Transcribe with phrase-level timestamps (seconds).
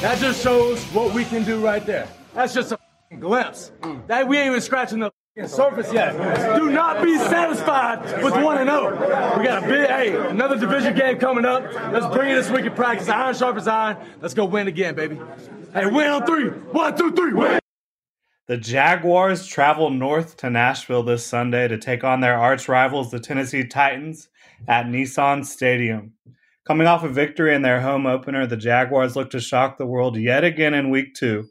[0.00, 2.06] That just shows what we can do right there.
[2.32, 2.78] That's just a
[3.18, 3.72] glimpse.
[4.06, 5.10] That we ain't even scratching the
[5.48, 6.12] surface yet.
[6.56, 8.92] Do not be satisfied with one and zero.
[9.36, 11.64] We got a big, hey, another division game coming up.
[11.92, 13.08] Let's bring it this week in practice.
[13.08, 13.96] Iron sharpens iron.
[14.20, 15.18] Let's go win again, baby.
[15.72, 16.48] Hey, win on three.
[16.48, 17.32] One, two, three.
[17.32, 17.58] Win.
[18.46, 23.18] The Jaguars travel north to Nashville this Sunday to take on their arch rivals, the
[23.18, 24.28] Tennessee Titans,
[24.68, 26.12] at Nissan Stadium.
[26.68, 30.18] Coming off a victory in their home opener, the Jaguars look to shock the world
[30.18, 31.48] yet again in week two.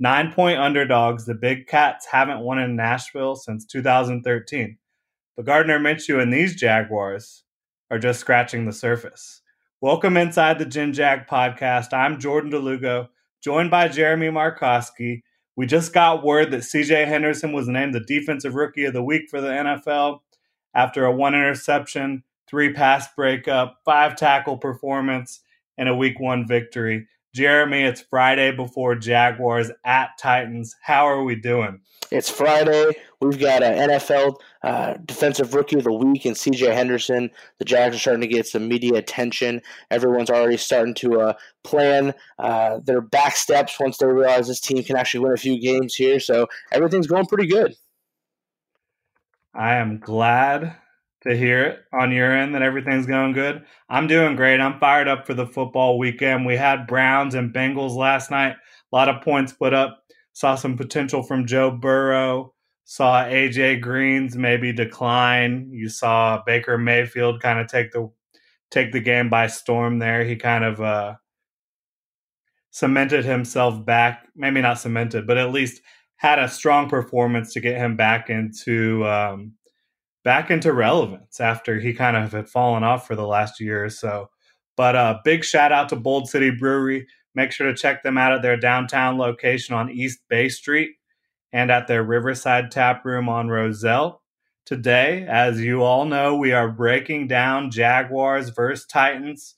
[0.00, 4.78] Nine point underdogs, the Big Cats haven't won in Nashville since 2013.
[5.36, 7.44] But Gardner Minshew and these Jaguars
[7.90, 9.42] are just scratching the surface.
[9.82, 11.92] Welcome inside the Gen Jag podcast.
[11.92, 13.08] I'm Jordan DeLugo,
[13.42, 15.24] joined by Jeremy Markoski.
[15.56, 19.24] We just got word that CJ Henderson was named the Defensive Rookie of the Week
[19.28, 20.20] for the NFL
[20.74, 22.22] after a one interception,
[22.54, 25.40] three pass breakup, five tackle performance,
[25.76, 27.08] and a week one victory.
[27.34, 30.76] Jeremy, it's Friday before Jaguars at Titans.
[30.80, 31.80] How are we doing?
[32.12, 32.92] It's Friday.
[33.20, 37.28] We've got an NFL uh, Defensive Rookie of the Week and CJ Henderson.
[37.58, 39.60] The Jags are starting to get some media attention.
[39.90, 41.32] Everyone's already starting to uh,
[41.64, 45.60] plan uh, their back steps once they realize this team can actually win a few
[45.60, 46.20] games here.
[46.20, 47.74] So everything's going pretty good.
[49.52, 50.76] I am glad
[51.26, 53.64] to hear it on your end that everything's going good.
[53.88, 54.60] I'm doing great.
[54.60, 56.46] I'm fired up for the football weekend.
[56.46, 58.56] We had Browns and Bengals last night.
[58.92, 60.02] A lot of points put up.
[60.32, 62.52] Saw some potential from Joe Burrow.
[62.84, 65.70] Saw AJ Green's maybe decline.
[65.72, 68.10] You saw Baker Mayfield kind of take the
[68.70, 70.24] take the game by storm there.
[70.24, 71.14] He kind of uh,
[72.70, 74.26] cemented himself back.
[74.36, 75.80] Maybe not cemented, but at least
[76.16, 79.52] had a strong performance to get him back into um,
[80.24, 83.90] back into relevance after he kind of had fallen off for the last year or
[83.90, 84.30] so.
[84.76, 87.06] But uh, big shout out to Bold City Brewery.
[87.34, 90.92] Make sure to check them out at their downtown location on East Bay Street
[91.52, 94.22] and at their Riverside Tap Room on Rosselle.
[94.66, 99.56] Today, as you all know, we are breaking down Jaguars versus Titans.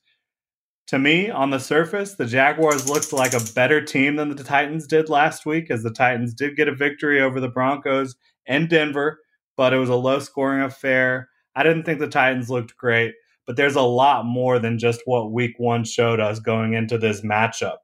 [0.88, 4.86] To me, on the surface, the Jaguars looked like a better team than the Titans
[4.86, 8.16] did last week, as the Titans did get a victory over the Broncos
[8.46, 9.20] and Denver
[9.56, 11.28] but it was a low scoring affair.
[11.54, 13.14] I didn't think the Titans looked great,
[13.46, 17.22] but there's a lot more than just what week one showed us going into this
[17.22, 17.76] matchup.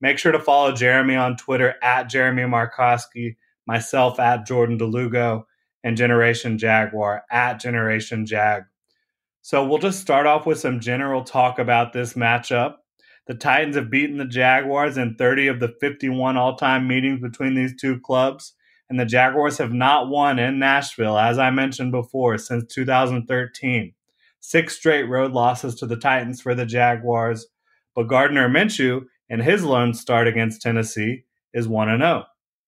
[0.00, 3.36] Make sure to follow Jeremy on Twitter at Jeremy Markowski,
[3.66, 5.44] myself at Jordan DeLugo,
[5.84, 8.64] and Generation Jaguar at Generation Jag.
[9.42, 12.76] So we'll just start off with some general talk about this matchup.
[13.26, 17.54] The Titans have beaten the Jaguars in 30 of the 51 all time meetings between
[17.54, 18.54] these two clubs
[18.90, 23.94] and the Jaguars have not won in Nashville, as I mentioned before, since 2013.
[24.40, 27.46] Six straight road losses to the Titans for the Jaguars,
[27.94, 32.24] but Gardner Minshew, in his lone start against Tennessee, is 1 0.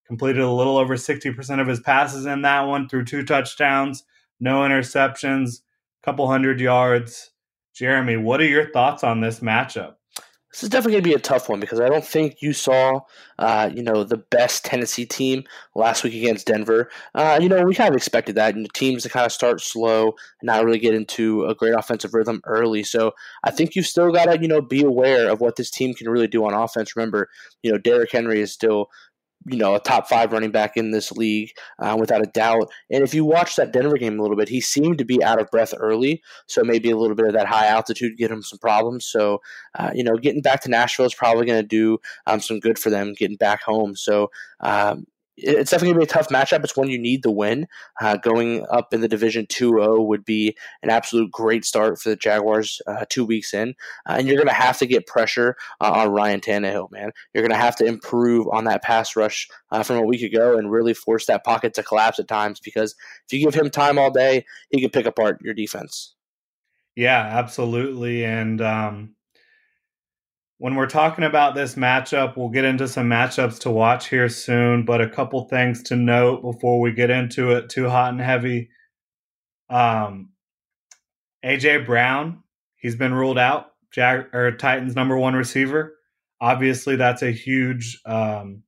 [0.06, 4.04] Completed a little over 60% of his passes in that one through two touchdowns,
[4.38, 5.60] no interceptions,
[6.04, 7.30] couple hundred yards.
[7.74, 9.94] Jeremy, what are your thoughts on this matchup?
[10.54, 13.00] This is definitely going to be a tough one because I don't think you saw,
[13.40, 15.42] uh, you know, the best Tennessee team
[15.74, 16.90] last week against Denver.
[17.12, 18.54] Uh, you know, we kind of expected that.
[18.54, 21.74] and the teams to kind of start slow and not really get into a great
[21.74, 22.84] offensive rhythm early.
[22.84, 25.92] So I think you've still got to, you know, be aware of what this team
[25.92, 26.94] can really do on offense.
[26.94, 27.28] Remember,
[27.64, 28.90] you know, Derrick Henry is still
[29.46, 32.70] you know, a top five running back in this league uh, without a doubt.
[32.90, 35.40] And if you watch that Denver game a little bit, he seemed to be out
[35.40, 36.22] of breath early.
[36.46, 39.06] So maybe a little bit of that high altitude get him some problems.
[39.06, 39.40] So,
[39.78, 42.78] uh, you know, getting back to Nashville is probably going to do um, some good
[42.78, 43.94] for them getting back home.
[43.96, 44.30] So,
[44.60, 46.62] um, it's definitely going to be a tough matchup.
[46.62, 47.66] It's one you need to win.
[48.00, 52.16] Uh, going up in the division 2-0 would be an absolute great start for the
[52.16, 53.74] Jaguars uh, two weeks in.
[54.08, 57.10] Uh, and you're going to have to get pressure uh, on Ryan Tannehill, man.
[57.32, 60.56] You're going to have to improve on that pass rush uh, from a week ago
[60.56, 62.94] and really force that pocket to collapse at times because
[63.26, 66.14] if you give him time all day, he can pick apart your defense.
[66.96, 68.24] Yeah, absolutely.
[68.24, 69.16] And um,
[70.58, 74.84] when we're talking about this matchup, we'll get into some matchups to watch here soon,
[74.84, 78.70] but a couple things to note before we get into it too hot and heavy.
[79.68, 80.30] Um,
[81.44, 82.42] AJ Brown,
[82.76, 83.72] he's been ruled out.
[83.92, 85.94] Jag- or Titans number one receiver.
[86.40, 88.62] Obviously, that's a huge, um,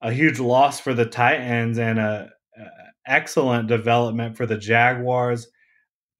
[0.00, 2.64] a huge loss for the Titans and a, a
[3.06, 5.48] excellent development for the Jaguars.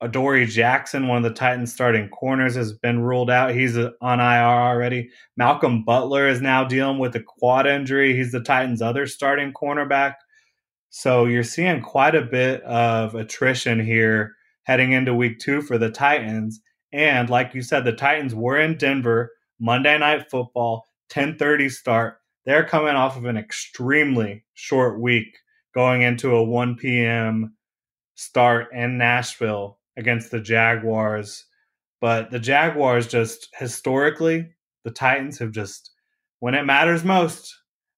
[0.00, 3.54] Adoree Jackson, one of the Titans starting corners, has been ruled out.
[3.54, 5.10] He's on IR already.
[5.36, 8.16] Malcolm Butler is now dealing with a quad injury.
[8.16, 10.14] He's the Titans' other starting cornerback.
[10.90, 15.90] So you're seeing quite a bit of attrition here heading into week two for the
[15.90, 16.60] Titans.
[16.92, 22.18] And like you said, the Titans were in Denver Monday night football, 1030 start.
[22.46, 25.38] They're coming off of an extremely short week
[25.74, 27.54] going into a 1 p.m.
[28.14, 31.44] start in Nashville against the Jaguars.
[32.00, 34.48] But the Jaguars just historically,
[34.84, 35.90] the Titans have just
[36.40, 37.54] when it matters most,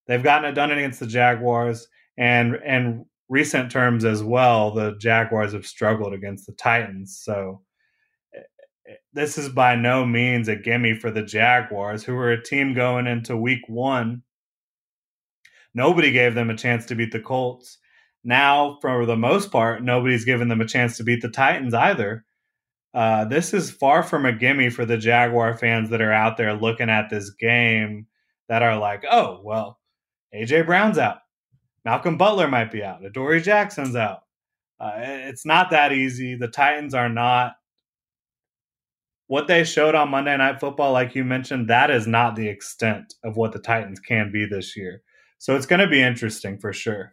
[0.06, 1.86] they've gotten it done against the Jaguars
[2.16, 7.20] and and recent terms as well, the Jaguars have struggled against the Titans.
[7.22, 7.62] So
[8.34, 8.40] eh,
[8.88, 12.74] eh, this is by no means a gimme for the Jaguars, who were a team
[12.74, 14.22] going into week one.
[15.74, 17.78] Nobody gave them a chance to beat the Colts.
[18.22, 22.24] Now, for the most part, nobody's given them a chance to beat the Titans either.
[22.92, 26.54] Uh, this is far from a gimme for the Jaguar fans that are out there
[26.54, 28.06] looking at this game
[28.48, 29.78] that are like, oh, well,
[30.34, 31.18] AJ Brown's out.
[31.84, 33.04] Malcolm Butler might be out.
[33.04, 34.20] Adoree Jackson's out.
[34.78, 36.34] Uh, it's not that easy.
[36.34, 37.52] The Titans are not
[39.30, 43.14] what they showed on Monday Night Football, like you mentioned, that is not the extent
[43.22, 45.02] of what the Titans can be this year.
[45.38, 47.12] So it's going to be interesting for sure.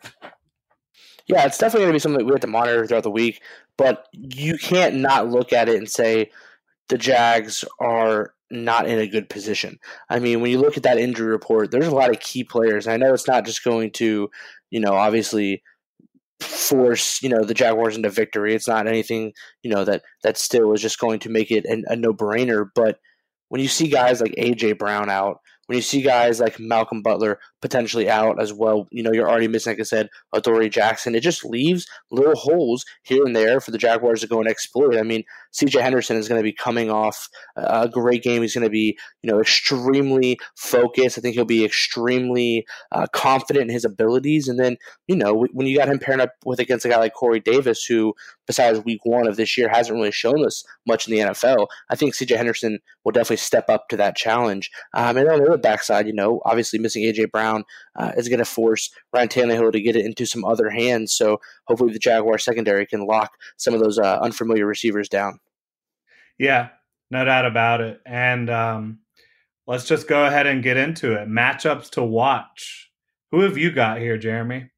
[1.28, 3.42] Yeah, it's definitely going to be something that we have to monitor throughout the week.
[3.78, 6.32] But you can't not look at it and say
[6.90, 9.78] the Jags are not in a good position.
[10.10, 12.88] I mean, when you look at that injury report, there's a lot of key players.
[12.88, 14.30] I know it's not just going to,
[14.70, 15.64] you know, obviously
[16.40, 18.54] force you know the Jaguars into victory.
[18.54, 19.34] It's not anything
[19.64, 22.68] you know that that still is just going to make it a, a no brainer.
[22.76, 23.00] But
[23.50, 27.40] when you see guys like AJ Brown out, when you see guys like Malcolm Butler
[27.62, 31.15] potentially out as well, you know, you're already missing, like I said, Adoree Jackson.
[31.15, 34.95] It just leaves little holes here and there for the Jaguars to go and exploit.
[34.95, 35.24] I mean,
[35.54, 38.42] CJ Henderson is going to be coming off a great game.
[38.42, 41.18] He's going to be, you know, extremely focused.
[41.18, 44.48] I think he'll be extremely uh, confident in his abilities.
[44.48, 44.77] And then,
[45.07, 47.83] you know, when you got him pairing up with against a guy like Corey Davis,
[47.86, 48.13] who
[48.45, 51.95] besides week one of this year hasn't really shown us much in the NFL, I
[51.95, 54.69] think CJ Henderson will definitely step up to that challenge.
[54.94, 57.47] Um, and on the other backside, you know, obviously missing AJ Brown
[57.96, 61.14] uh, is going to force Ryan Tannehill to get it into some other hands.
[61.14, 65.40] So hopefully the Jaguar secondary can lock some of those uh, unfamiliar receivers down.
[66.38, 66.70] Yeah,
[67.10, 68.02] no doubt about it.
[68.06, 69.00] And um,
[69.66, 71.28] let's just go ahead and get into it.
[71.28, 72.92] Matchups to watch.
[73.32, 74.70] Who have you got here, Jeremy?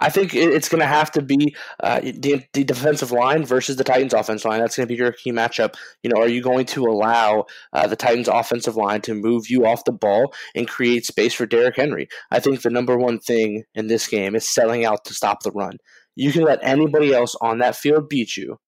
[0.00, 3.84] I think it's going to have to be uh, the, the, defensive line versus the
[3.84, 4.60] Titans' offensive line.
[4.60, 5.74] That's going to be your key matchup.
[6.02, 9.66] You know, are you going to allow uh, the Titans' offensive line to move you
[9.66, 12.08] off the ball and create space for Derrick Henry?
[12.30, 15.50] I think the number one thing in this game is selling out to stop the
[15.50, 15.78] run.
[16.14, 18.58] You can let anybody else on that field beat you,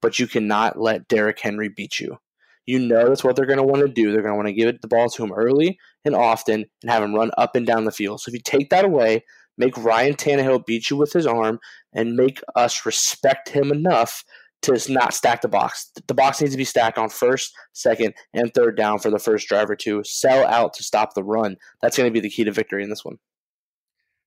[0.00, 2.18] but you cannot let Derrick Henry beat you.
[2.66, 4.10] You know that's what they're going to want to do.
[4.10, 6.90] They're going to want to give it the ball to him early and often and
[6.90, 8.20] have him run up and down the field.
[8.20, 9.24] So if you take that away,
[9.58, 11.58] make Ryan Tannehill beat you with his arm,
[11.92, 14.24] and make us respect him enough
[14.62, 15.90] to not stack the box.
[16.06, 19.48] The box needs to be stacked on first, second, and third down for the first
[19.48, 21.56] driver to sell out to stop the run.
[21.82, 23.18] That's going to be the key to victory in this one.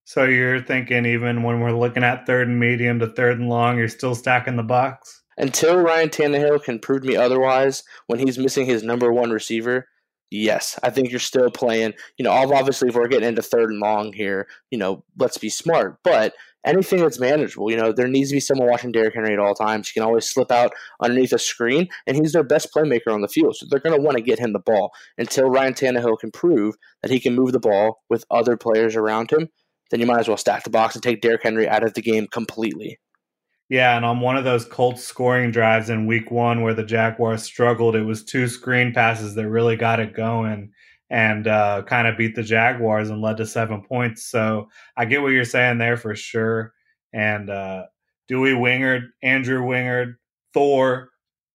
[0.06, 3.78] So you're thinking even when we're looking at third and medium to third and long,
[3.78, 5.22] you're still stacking the box?
[5.38, 9.88] Until Ryan Tannehill can prove me otherwise, when he's missing his number one receiver,
[10.32, 11.94] yes, I think you're still playing.
[12.18, 15.50] You know, obviously, if we're getting into third and long here, you know, let's be
[15.50, 15.98] smart.
[16.04, 16.34] But
[16.66, 19.56] anything that's manageable, you know, there needs to be someone watching Derrick Henry at all
[19.56, 19.90] times.
[19.90, 23.28] He can always slip out underneath a screen, and he's their best playmaker on the
[23.28, 23.56] field.
[23.56, 26.76] So they're going to want to get him the ball until Ryan Tannehill can prove
[27.02, 29.50] that he can move the ball with other players around him.
[29.92, 32.02] Then you might as well stack the box and take Derrick Henry out of the
[32.02, 33.00] game completely.
[33.70, 37.44] Yeah, and on one of those Colts scoring drives in week one where the Jaguars
[37.44, 40.72] struggled, it was two screen passes that really got it going
[41.12, 44.26] and uh, kind of beat the Jaguars and led to seven points.
[44.26, 46.74] So I get what you're saying there for sure.
[47.14, 47.86] And uh,
[48.28, 50.16] Dewey Wingard, Andrew Wingard,
[50.54, 51.10] Thor,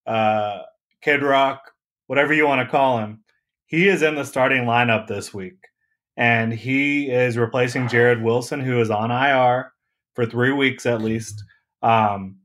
[0.06, 0.62] uh,
[1.02, 1.73] Kid Rock,
[2.06, 3.23] whatever you want to call him,
[3.66, 5.59] he is in the starting lineup this week.
[6.16, 9.73] And he is replacing Jared Wilson, who is on IR
[10.14, 11.42] for three weeks at least.
[11.85, 12.38] Um,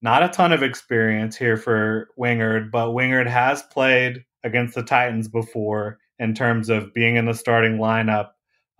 [0.00, 5.28] not a ton of experience here for Wingard, but Wingard has played against the Titans
[5.28, 8.30] before in terms of being in the starting lineup.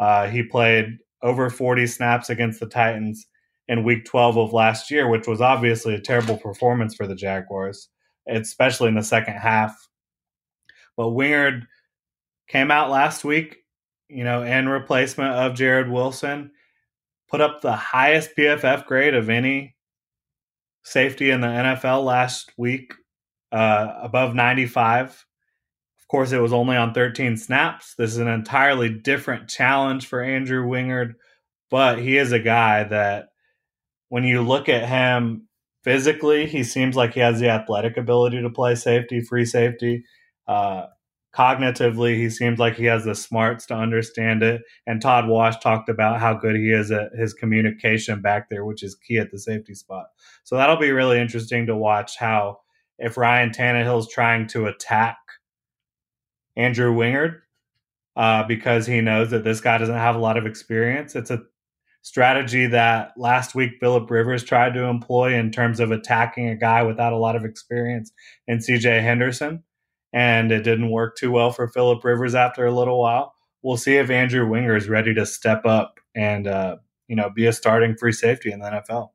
[0.01, 3.27] Uh, he played over 40 snaps against the Titans
[3.69, 7.89] in week 12 of last year, which was obviously a terrible performance for the Jaguars,
[8.29, 9.89] especially in the second half.
[10.97, 11.67] But Wingard
[12.49, 13.59] came out last week,
[14.09, 16.51] you know, in replacement of Jared Wilson,
[17.33, 19.75] put up the highest PFF grade of any
[20.85, 22.93] safety in the NFL last week,
[23.51, 25.09] uh, above 95.
[25.99, 27.95] Of course, it was only on 13 snaps.
[27.97, 31.15] This is an entirely different challenge for Andrew Wingard,
[31.71, 33.29] but he is a guy that
[34.11, 35.49] when you look at him
[35.85, 40.05] physically, he seems like he has the athletic ability to play safety, free safety.
[40.47, 40.85] Uh,
[41.35, 44.63] cognitively, he seems like he has the smarts to understand it.
[44.87, 48.83] And Todd Wash talked about how good he is at his communication back there, which
[48.83, 50.07] is key at the safety spot.
[50.45, 52.59] So that'll be really interesting to watch how
[52.99, 55.17] if Ryan Tannehill's trying to attack
[56.57, 57.41] Andrew Wingard
[58.17, 61.15] uh, because he knows that this guy doesn't have a lot of experience.
[61.15, 61.43] It's a
[62.03, 66.83] strategy that last week Philip Rivers tried to employ in terms of attacking a guy
[66.83, 68.13] without a lot of experience
[68.47, 69.63] in CJ Henderson.
[70.13, 73.35] And it didn't work too well for Philip Rivers after a little while.
[73.63, 76.77] We'll see if Andrew Wingard is ready to step up and uh,
[77.09, 79.11] you know be a starting free safety in the NFL.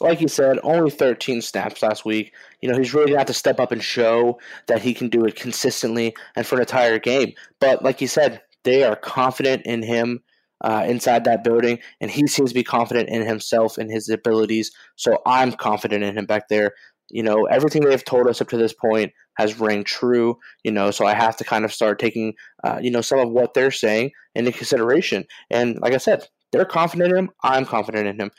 [0.00, 2.32] Like you said, only 13 snaps last week.
[2.60, 5.24] You know, he's really to have to step up and show that he can do
[5.24, 7.34] it consistently and for an entire game.
[7.60, 10.22] But like you said, they are confident in him
[10.62, 14.70] uh, inside that building, and he seems to be confident in himself and his abilities.
[14.96, 16.72] So I'm confident in him back there.
[17.12, 20.36] You know, everything they've told us up to this point has rang true.
[20.64, 23.30] You know, so I have to kind of start taking, uh, you know, some of
[23.30, 25.24] what they're saying into consideration.
[25.50, 27.30] And like I said, they're confident in him.
[27.42, 28.30] I'm confident in him.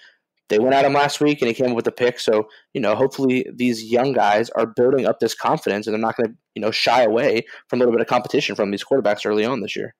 [0.49, 2.19] They went at him last week and he came up with a pick.
[2.19, 6.17] So, you know, hopefully these young guys are building up this confidence and they're not
[6.17, 9.25] going to, you know, shy away from a little bit of competition from these quarterbacks
[9.25, 9.95] early on this year.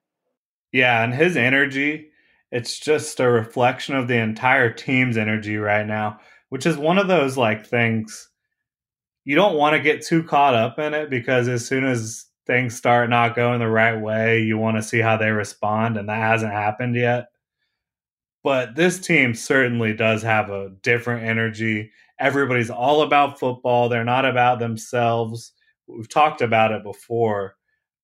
[0.72, 2.10] Yeah, and his energy
[2.54, 7.08] it's just a reflection of the entire team's energy right now, which is one of
[7.08, 8.30] those like things
[9.24, 12.76] you don't want to get too caught up in it because as soon as things
[12.76, 16.18] start not going the right way, you want to see how they respond, and that
[16.18, 17.28] hasn't happened yet.
[18.44, 21.92] But this team certainly does have a different energy.
[22.20, 25.54] Everybody's all about football, they're not about themselves.
[25.88, 27.56] We've talked about it before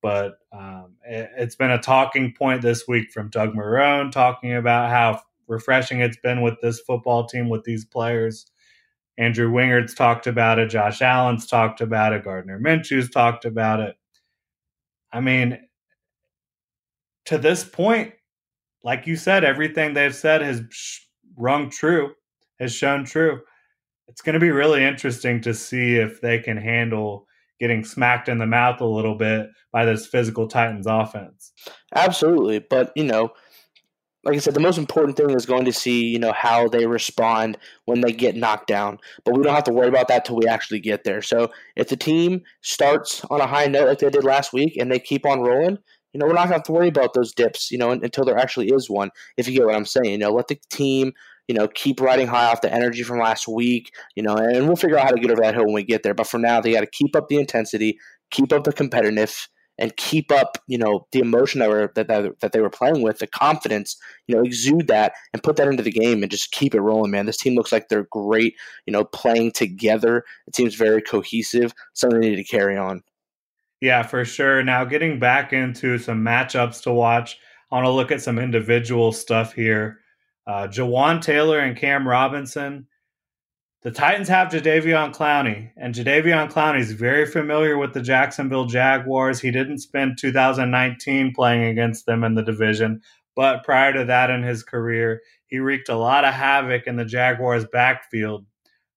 [0.01, 4.89] but um, it, has been a talking point this week from Doug Marrone talking about
[4.89, 8.45] how refreshing it's been with this football team with these players.
[9.19, 10.69] Andrew Wingard's talked about it.
[10.69, 12.23] Josh Allen's talked about it.
[12.23, 13.95] Gardner Minshew's talked about it.
[15.11, 15.59] I mean,
[17.25, 18.13] to this point,
[18.81, 20.61] like you said, everything they've said has
[21.37, 22.13] rung true,
[22.61, 23.41] has shown true.
[24.07, 27.27] It's going to be really interesting to see if they can handle
[27.59, 31.51] getting smacked in the mouth a little bit by this physical Titans offense.
[31.93, 33.31] Absolutely, but you know,
[34.23, 36.85] like I said, the most important thing is going to see you know how they
[36.85, 38.99] respond when they get knocked down.
[39.23, 41.21] But we don't have to worry about that till we actually get there.
[41.21, 44.91] So if the team starts on a high note like they did last week and
[44.91, 45.77] they keep on rolling,
[46.13, 48.25] you know, we're not going to have to worry about those dips, you know, until
[48.25, 49.09] there actually is one.
[49.37, 51.13] If you get what I'm saying, you know, let the team
[51.49, 54.75] you know, keep riding high off the energy from last week, you know, and we'll
[54.75, 56.13] figure out how to get over that hill when we get there.
[56.13, 57.97] But for now, they got to keep up the intensity,
[58.29, 59.47] keep up the competitiveness,
[59.79, 63.01] and keep up, you know, the emotion that were that, that, that they were playing
[63.01, 63.95] with, the confidence,
[64.27, 67.11] you know, exude that and put that into the game and just keep it rolling,
[67.11, 67.25] man.
[67.25, 68.55] This team looks like they're great,
[68.85, 70.25] you know, playing together.
[70.47, 71.73] It seems very cohesive.
[71.93, 73.01] Something they need to carry on.
[73.81, 74.61] Yeah, for sure.
[74.61, 77.39] Now getting back into some matchups to watch.
[77.71, 79.99] I want to look at some individual stuff here.
[80.45, 82.87] Uh, Jawaan Taylor and Cam Robinson.
[83.81, 89.39] The Titans have Jadeveon Clowney, and Jadeveon Clowney is very familiar with the Jacksonville Jaguars.
[89.39, 93.01] He didn't spend 2019 playing against them in the division,
[93.37, 97.05] but prior to that in his career, he wreaked a lot of havoc in the
[97.05, 98.45] Jaguars' backfield,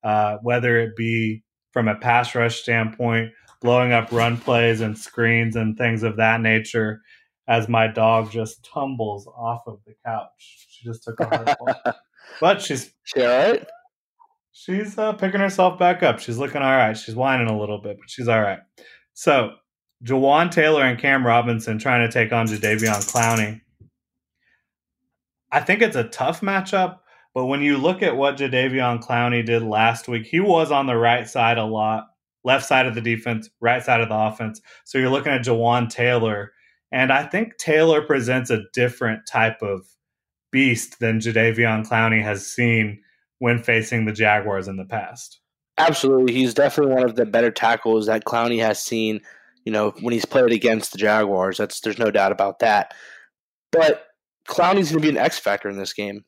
[0.03, 5.55] uh, whether it be from a pass rush standpoint, blowing up run plays and screens
[5.55, 7.03] and things of that nature,
[7.47, 10.67] as my dog just tumbles off of the couch.
[10.71, 11.95] She just took a hard fall.
[12.41, 13.65] But she's she all right?
[14.53, 16.21] She's uh, picking herself back up.
[16.21, 16.97] She's looking all right.
[16.97, 18.61] She's whining a little bit, but she's all right.
[19.15, 19.53] So,
[20.05, 23.61] Jawaan Taylor and Cam Robinson trying to take on Jadeveon Clowney.
[25.51, 26.99] I think it's a tough matchup,
[27.35, 30.97] but when you look at what Jadeveon Clowney did last week, he was on the
[30.97, 32.07] right side a lot,
[32.43, 34.61] left side of the defense, right side of the offense.
[34.85, 36.53] So you're looking at Jawaan Taylor,
[36.91, 39.83] and I think Taylor presents a different type of
[40.51, 43.02] beast than Jadeveon Clowney has seen
[43.43, 45.41] when facing the Jaguars in the past.
[45.77, 46.33] Absolutely.
[46.33, 49.21] He's definitely one of the better tackles that Clowney has seen,
[49.65, 52.95] You know, when he's played against the Jaguars, that's there's no doubt about that.
[53.73, 54.07] But
[54.49, 56.25] Clowney's going to be an X factor in this game.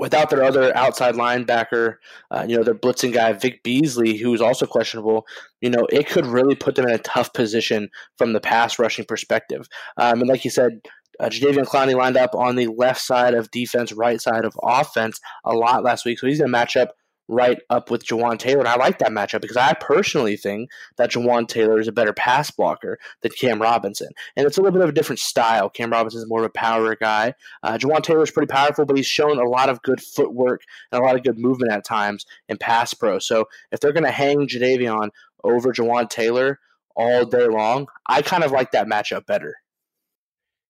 [0.00, 1.98] Without their other outside linebacker,
[2.32, 5.26] uh, you know, their blitzing guy, Vic Beasley, who's also questionable,
[5.60, 9.04] you know, it could really put them in a tough position from the pass rushing
[9.04, 9.68] perspective.
[9.96, 10.80] Um, and like you said,
[11.20, 15.20] uh, Jadeveon Clowney lined up on the left side of defense, right side of offense
[15.44, 16.18] a lot last week.
[16.18, 16.94] So he's going to match up
[17.28, 18.60] right up with Jawaan Taylor.
[18.60, 22.12] And I like that matchup because I personally think that Jawaan Taylor is a better
[22.12, 24.08] pass blocker than Cam Robinson.
[24.36, 25.70] And it's a little bit of a different style.
[25.70, 27.34] Cam Robinson is more of a power guy.
[27.62, 31.00] Uh, Jawaan Taylor is pretty powerful, but he's shown a lot of good footwork and
[31.00, 33.18] a lot of good movement at times in pass pro.
[33.18, 35.10] So if they're going to hang Jadeveon
[35.44, 36.58] over Jawaan Taylor
[36.96, 39.56] all day long, I kind of like that matchup better.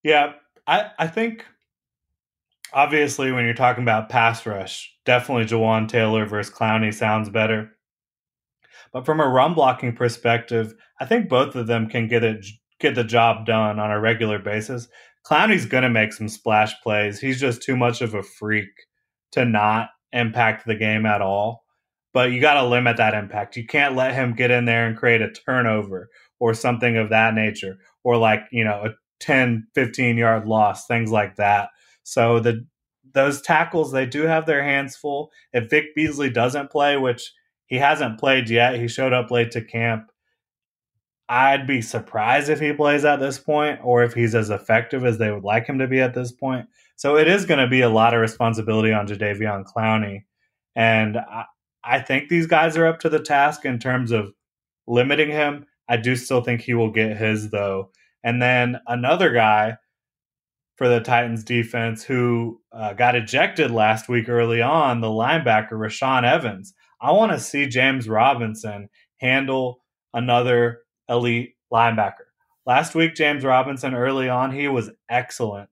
[0.02, 0.32] Yeah,
[0.66, 1.44] I, I think
[2.72, 7.70] obviously when you're talking about pass rush, definitely Jawaan Taylor versus Clowney sounds better.
[8.92, 12.44] But from a run blocking perspective, I think both of them can get it
[12.80, 14.88] get the job done on a regular basis.
[15.24, 17.20] Clowney's going to make some splash plays.
[17.20, 18.70] He's just too much of a freak
[19.32, 21.64] to not impact the game at all.
[22.12, 23.56] But you got to limit that impact.
[23.56, 27.34] You can't let him get in there and create a turnover or something of that
[27.34, 28.90] nature or like, you know, a
[29.22, 31.70] 10, 15 yard loss, things like that.
[32.02, 32.66] So the
[33.14, 35.30] those tackles they do have their hands full.
[35.52, 37.32] If Vic Beasley doesn't play, which
[37.66, 40.10] he hasn't played yet, he showed up late to camp.
[41.28, 45.18] I'd be surprised if he plays at this point or if he's as effective as
[45.18, 46.66] they would like him to be at this point.
[46.96, 50.24] So it is going to be a lot of responsibility on Jadeveon Clowney.
[50.74, 51.44] And I,
[51.84, 54.32] I think these guys are up to the task in terms of
[54.86, 55.66] limiting him.
[55.88, 57.90] I do still think he will get his, though.
[58.24, 59.76] And then another guy
[60.76, 66.24] for the Titans defense who uh, got ejected last week early on, the linebacker Rashaan
[66.24, 66.74] Evans.
[67.00, 68.88] I want to see James Robinson
[69.18, 69.82] handle
[70.14, 72.26] another elite linebacker.
[72.64, 75.68] Last week, James Robinson early on, he was excellent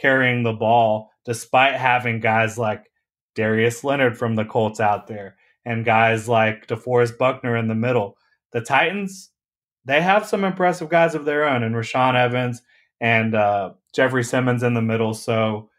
[0.00, 2.90] carrying the ball despite having guys like
[3.34, 8.16] Darius Leonard from the Colts out there and guys like DeForest Buckner in the middle.
[8.52, 9.30] The Titans,
[9.88, 12.62] they have some impressive guys of their own, and Rashaan Evans
[13.00, 15.14] and uh, Jeffrey Simmons in the middle.
[15.14, 15.70] So,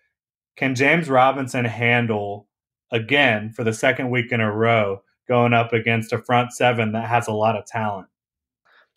[0.58, 2.48] can James Robinson handle
[2.92, 7.08] again for the second week in a row going up against a front seven that
[7.08, 8.08] has a lot of talent?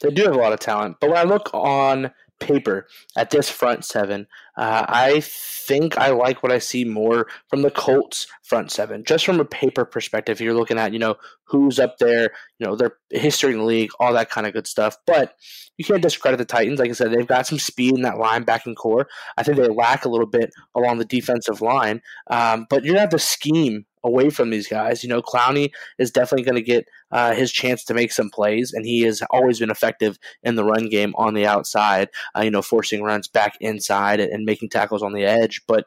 [0.01, 2.11] They do have a lot of talent, but when I look on
[2.43, 4.27] paper at this front seven,
[4.57, 9.05] uh, I think I like what I see more from the Colts front seven.
[9.05, 12.77] Just from a paper perspective, you're looking at you know who's up there, you know
[12.77, 14.97] their history in the league, all that kind of good stuff.
[15.07, 15.35] But
[15.79, 16.79] you can't discredit the Titans.
[16.79, 19.09] Like I said, they've got some speed in that linebacking corps.
[19.37, 23.11] I think they lack a little bit along the defensive line, um, but you're have
[23.11, 25.03] the scheme away from these guys.
[25.03, 28.73] You know, Clowney is definitely going to get uh, his chance to make some plays,
[28.73, 32.09] and he has always been effective in the run game on the outside.
[32.37, 35.87] Uh, you know, forcing runs back inside and, and making tackles on the edge, but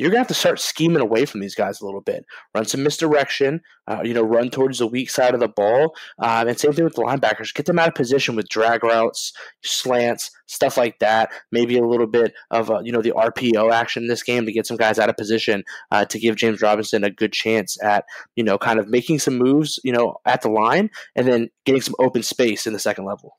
[0.00, 2.24] you're gonna have to start scheming away from these guys a little bit.
[2.54, 3.60] Run some misdirection.
[3.86, 5.94] Uh, you know, run towards the weak side of the ball.
[6.20, 7.52] Um, and same thing with the linebackers.
[7.52, 11.30] Get them out of position with drag routes, slants, stuff like that.
[11.52, 14.52] Maybe a little bit of uh, you know the RPO action in this game to
[14.52, 18.06] get some guys out of position uh, to give James Robinson a good chance at
[18.36, 21.82] you know kind of making some moves you know at the line and then getting
[21.82, 23.38] some open space in the second level.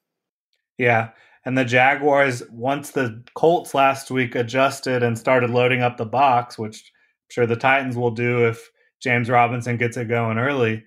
[0.78, 1.10] Yeah,
[1.46, 6.58] and the Jaguars, once the Colts last week adjusted and started loading up the box,
[6.58, 8.70] which I'm sure the Titans will do if
[9.02, 10.84] James Robinson gets it going early,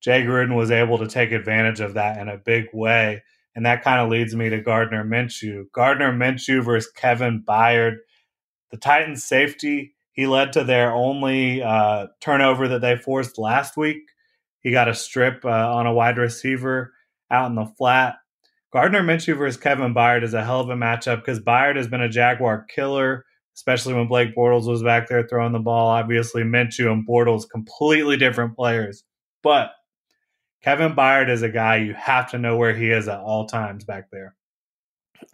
[0.00, 3.22] Jay Gruden was able to take advantage of that in a big way.
[3.54, 5.64] And that kind of leads me to Gardner Minshew.
[5.72, 7.96] Gardner Minshew versus Kevin Byard.
[8.70, 14.02] The Titans safety, he led to their only uh, turnover that they forced last week.
[14.60, 16.92] He got a strip uh, on a wide receiver
[17.30, 18.16] out in the flat.
[18.72, 22.00] Gardner Minshew versus Kevin Byard is a hell of a matchup because Byard has been
[22.00, 25.88] a Jaguar killer, especially when Blake Bortles was back there throwing the ball.
[25.88, 29.04] Obviously, Minshew and Bortles completely different players,
[29.42, 29.72] but
[30.62, 33.84] Kevin Byard is a guy you have to know where he is at all times
[33.84, 34.34] back there.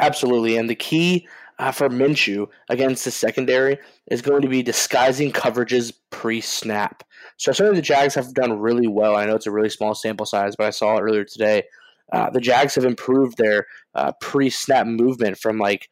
[0.01, 1.29] Absolutely, and the key
[1.61, 3.79] uh, for Minshew against the secondary
[4.11, 7.05] is going to be disguising coverages pre-snap.
[7.37, 9.15] So certainly the Jags have done really well.
[9.15, 11.63] I know it's a really small sample size, but I saw it earlier today
[12.13, 15.89] uh, the Jags have improved their uh, pre-snap movement from like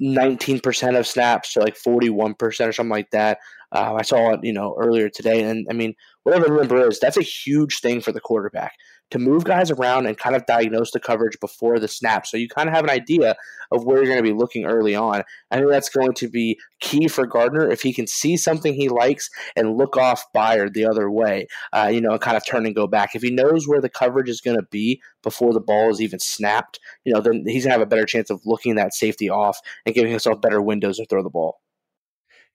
[0.00, 3.38] 19% of snaps to like 41% or something like that.
[3.70, 7.00] Uh, I saw it, you know, earlier today, and I mean, whatever the number is,
[7.00, 8.74] that's a huge thing for the quarterback
[9.12, 12.26] to move guys around and kind of diagnose the coverage before the snap.
[12.26, 13.36] So you kind of have an idea
[13.70, 15.22] of where you're going to be looking early on.
[15.50, 18.88] I think that's going to be key for Gardner if he can see something he
[18.88, 22.74] likes and look off Byard the other way, uh, you know, kind of turn and
[22.74, 23.14] go back.
[23.14, 26.18] If he knows where the coverage is going to be before the ball is even
[26.18, 29.28] snapped, you know, then he's going to have a better chance of looking that safety
[29.28, 31.60] off and giving himself better windows to throw the ball.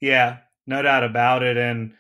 [0.01, 1.55] Yeah, no doubt about it.
[1.55, 1.93] And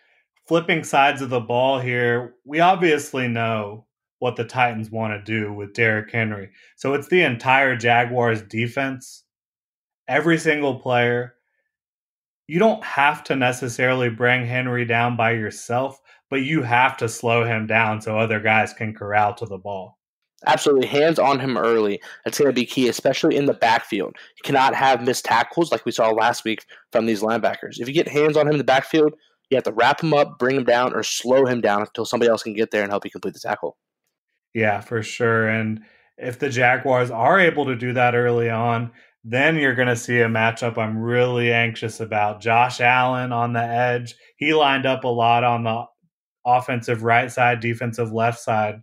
[0.47, 3.86] flipping sides of the ball here, we obviously know
[4.19, 6.49] what the Titans want to do with Derrick Henry.
[6.75, 9.23] So it's the entire Jaguars defense,
[10.07, 11.35] every single player.
[12.47, 15.99] You don't have to necessarily bring Henry down by yourself,
[16.29, 19.97] but you have to slow him down so other guys can corral to the ball.
[20.45, 21.99] Absolutely, hands on him early.
[22.23, 24.15] That's going to be key, especially in the backfield.
[24.37, 27.79] You cannot have missed tackles like we saw last week from these linebackers.
[27.79, 29.13] If you get hands on him in the backfield,
[29.49, 32.29] you have to wrap him up, bring him down, or slow him down until somebody
[32.29, 33.77] else can get there and help you complete the tackle.
[34.57, 35.47] Yeah, for sure.
[35.47, 35.81] And
[36.17, 38.91] if the Jaguars are able to do that early on,
[39.23, 42.41] then you're going to see a matchup I'm really anxious about.
[42.41, 44.15] Josh Allen on the edge.
[44.37, 45.85] He lined up a lot on the
[46.45, 48.81] offensive right side, defensive left side.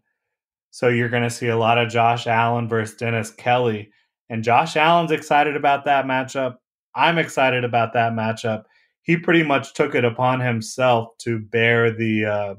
[0.70, 3.90] So you're going to see a lot of Josh Allen versus Dennis Kelly.
[4.30, 6.56] And Josh Allen's excited about that matchup.
[6.94, 8.64] I'm excited about that matchup
[9.04, 12.54] he pretty much took it upon himself to bear the uh,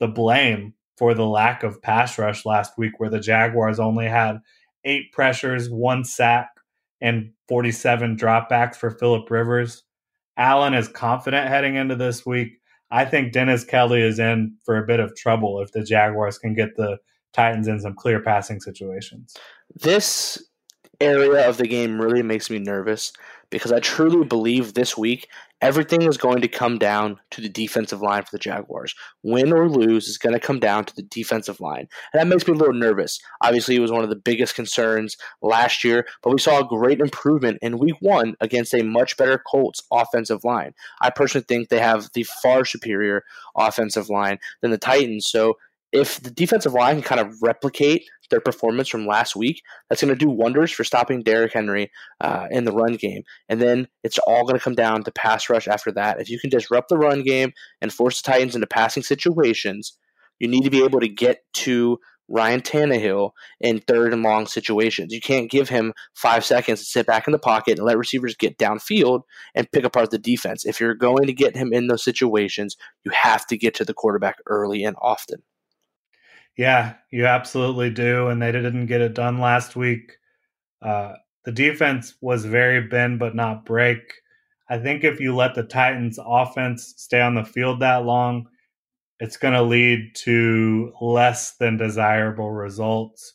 [0.00, 4.38] the blame for the lack of pass rush last week, where the Jaguars only had
[4.84, 6.48] eight pressures, one sack,
[7.00, 9.82] and 47 dropbacks for Philip Rivers.
[10.36, 12.52] Allen is confident heading into this week.
[12.92, 16.54] I think Dennis Kelly is in for a bit of trouble if the Jaguars can
[16.54, 16.98] get the
[17.32, 19.34] Titans in some clear passing situations.
[19.74, 20.40] This
[21.00, 23.12] area of the game really makes me nervous
[23.50, 25.26] because I truly believe this week
[25.62, 28.94] everything is going to come down to the defensive line for the Jaguars.
[29.22, 31.88] Win or lose is going to come down to the defensive line.
[32.12, 33.20] And that makes me a little nervous.
[33.40, 37.00] Obviously, it was one of the biggest concerns last year, but we saw a great
[37.00, 40.74] improvement in week one against a much better Colts offensive line.
[41.00, 43.22] I personally think they have the far superior
[43.56, 45.28] offensive line than the Titans.
[45.28, 45.56] So
[45.92, 50.12] if the defensive line can kind of replicate their performance from last week, that's going
[50.12, 53.22] to do wonders for stopping Derrick Henry uh, in the run game.
[53.48, 56.20] And then it's all going to come down to pass rush after that.
[56.20, 59.96] If you can disrupt the run game and force the Titans into passing situations,
[60.40, 65.12] you need to be able to get to Ryan Tannehill in third and long situations.
[65.12, 68.34] You can't give him five seconds to sit back in the pocket and let receivers
[68.34, 69.22] get downfield
[69.54, 70.64] and pick apart the defense.
[70.64, 73.94] If you're going to get him in those situations, you have to get to the
[73.94, 75.42] quarterback early and often.
[76.56, 78.28] Yeah, you absolutely do.
[78.28, 80.12] And they didn't get it done last week.
[80.80, 84.00] Uh, the defense was very bend but not break.
[84.68, 88.46] I think if you let the Titans offense stay on the field that long,
[89.18, 93.34] it's going to lead to less than desirable results.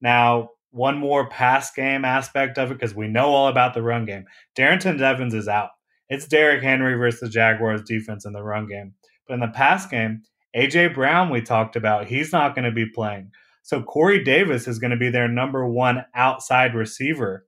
[0.00, 4.04] Now, one more pass game aspect of it because we know all about the run
[4.04, 4.26] game.
[4.56, 5.70] Darrynton Evans is out.
[6.08, 8.94] It's Derrick Henry versus the Jaguars defense in the run game.
[9.26, 10.22] But in the pass game,
[10.56, 13.30] AJ Brown, we talked about, he's not going to be playing.
[13.62, 17.46] So Corey Davis is going to be their number one outside receiver.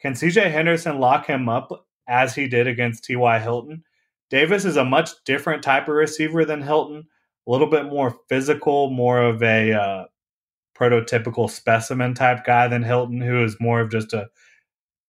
[0.00, 3.38] Can CJ Henderson lock him up as he did against T.Y.
[3.38, 3.84] Hilton?
[4.30, 7.06] Davis is a much different type of receiver than Hilton,
[7.46, 10.04] a little bit more physical, more of a uh,
[10.76, 14.28] prototypical specimen type guy than Hilton, who is more of just a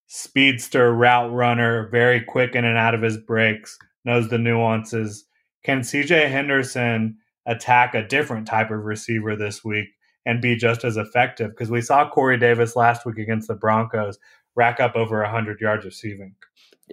[0.06, 5.24] speedster route runner, very quick in and out of his breaks, knows the nuances.
[5.64, 9.88] Can CJ Henderson attack a different type of receiver this week
[10.26, 11.50] and be just as effective?
[11.50, 14.18] Because we saw Corey Davis last week against the Broncos
[14.54, 16.34] rack up over 100 yards receiving.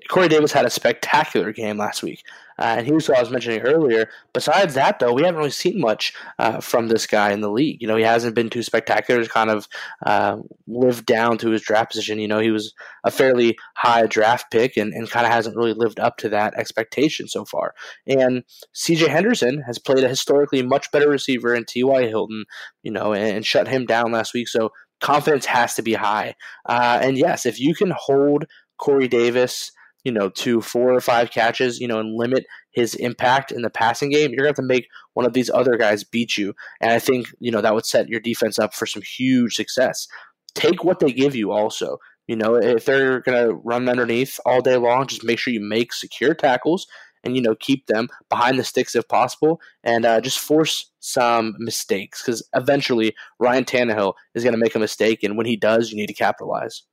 [0.10, 2.24] Corey Davis had a spectacular game last week,
[2.58, 4.10] uh, and he was what I was mentioning earlier.
[4.34, 7.82] Besides that, though, we haven't really seen much uh, from this guy in the league.
[7.82, 9.22] You know, he hasn't been too spectacular.
[9.22, 9.68] To kind of
[10.06, 12.20] uh, lived down to his draft position.
[12.20, 12.74] You know, he was
[13.04, 16.54] a fairly high draft pick, and, and kind of hasn't really lived up to that
[16.56, 17.74] expectation so far.
[18.08, 19.10] And C.J.
[19.10, 22.08] Henderson has played a historically much better receiver in T.Y.
[22.08, 22.46] Hilton.
[22.82, 24.48] You know, and, and shut him down last week.
[24.48, 26.36] So confidence has to be high.
[26.66, 28.46] Uh, and yes, if you can hold
[28.78, 29.72] Corey Davis
[30.04, 33.70] you know, to four or five catches, you know, and limit his impact in the
[33.70, 36.54] passing game, you're going to have to make one of these other guys beat you.
[36.80, 40.08] And I think, you know, that would set your defense up for some huge success.
[40.56, 41.98] Take what they give you also.
[42.28, 45.62] You know, if they're going to run underneath all day long, just make sure you
[45.62, 46.88] make secure tackles
[47.24, 51.56] and, you know, keep them behind the sticks if possible and uh, just force some
[51.60, 55.24] mistakes because eventually Ryan Tannehill is going to make a mistake.
[55.24, 56.84] And when he does, you need to capitalize.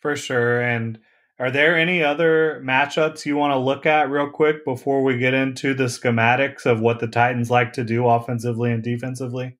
[0.00, 0.60] For sure.
[0.60, 0.98] And,
[1.38, 5.34] are there any other matchups you want to look at real quick before we get
[5.34, 9.58] into the schematics of what the Titans like to do offensively and defensively?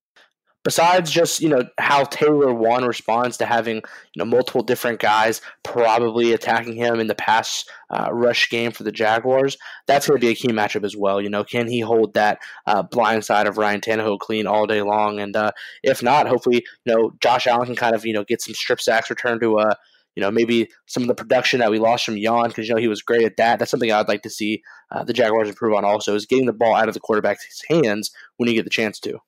[0.69, 5.41] besides just you know how Taylor one responds to having you know multiple different guys
[5.63, 10.27] probably attacking him in the pass uh, rush game for the Jaguars, that's going to
[10.27, 11.23] be a key matchup as well.
[11.23, 14.83] You know, can he hold that uh, blind side of Ryan Tannehill clean all day
[14.83, 15.21] long?
[15.21, 18.43] And uh, if not, hopefully you know Josh Allen can kind of you know get
[18.43, 19.77] some strip sacks, return to a
[20.19, 22.81] you know, maybe some of the production that we lost from Jan because you know
[22.81, 23.61] he was great at that.
[23.61, 25.85] That's something I'd like to see uh, the Jaguars improve on.
[25.85, 28.99] Also, is getting the ball out of the quarterback's hands when you get the chance
[28.99, 29.21] to.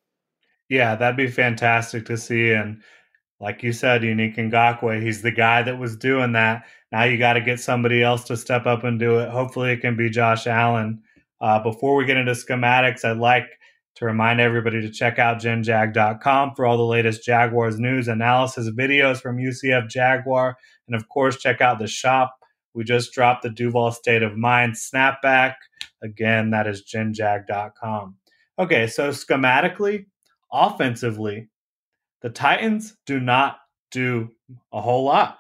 [0.69, 2.51] Yeah, that'd be fantastic to see.
[2.51, 2.83] And
[3.39, 6.65] like you said, Yannick Ngakoue, he's the guy that was doing that.
[6.91, 9.29] Now you got to get somebody else to step up and do it.
[9.29, 11.05] Hopefully, it can be Josh Allen.
[11.41, 13.47] Uh, before we get into schematics, I'd like
[13.97, 19.21] to remind everybody to check out genjag.com for all the latest Jaguars news, analysis, videos
[19.21, 20.57] from UCF Jaguar,
[20.91, 22.37] and of course, check out the shop.
[22.75, 25.55] We just dropped the Duval State of Mind snapback.
[26.03, 28.17] Again, that is genjag.com.
[28.59, 30.07] Okay, so schematically,
[30.53, 31.49] offensively,
[32.23, 33.59] the Titans do not
[33.93, 34.31] do
[34.73, 35.39] a whole lot.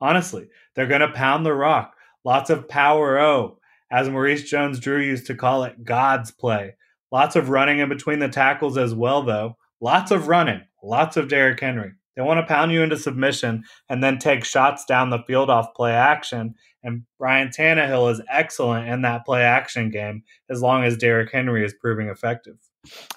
[0.00, 1.94] Honestly, they're going to pound the rock.
[2.24, 3.58] Lots of power O,
[3.90, 6.74] as Maurice Jones Drew used to call it, God's play.
[7.12, 9.56] Lots of running in between the tackles as well, though.
[9.80, 10.62] Lots of running.
[10.82, 11.92] Lots of Derrick Henry.
[12.18, 15.72] They want to pound you into submission and then take shots down the field off
[15.76, 16.56] play action.
[16.82, 21.64] And Ryan Tannehill is excellent in that play action game as long as Derrick Henry
[21.64, 22.56] is proving effective.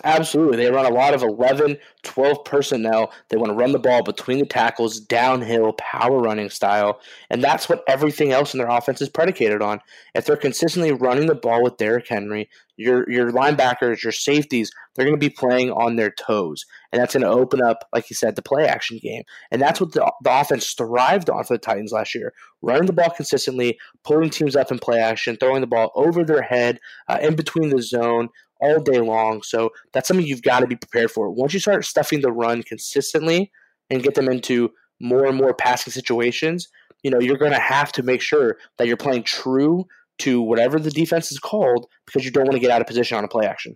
[0.04, 0.58] Absolutely.
[0.58, 3.12] They run a lot of 11, 12 personnel.
[3.30, 7.00] They want to run the ball between the tackles, downhill, power running style.
[7.30, 9.80] And that's what everything else in their offense is predicated on.
[10.16, 15.06] If they're consistently running the ball with Derrick Henry, your, your linebackers, your safeties, they're
[15.06, 16.66] going to be playing on their toes.
[16.92, 19.24] And that's going to open up, like you said, the play action game.
[19.52, 22.94] And that's what the, the offense thrived on for the Titans last year running the
[22.94, 27.18] ball consistently, pulling teams up in play action, throwing the ball over their head, uh,
[27.22, 28.30] in between the zone,
[28.62, 29.44] all day long.
[29.44, 31.30] So that's something you've got to be prepared for.
[31.30, 33.52] Once you start stuffing the run consistently
[33.90, 36.70] and get them into more and more passing situations,
[37.04, 39.86] you know, you're going to have to make sure that you're playing true
[40.20, 43.18] to whatever the defense is called because you don't want to get out of position
[43.18, 43.76] on a play action.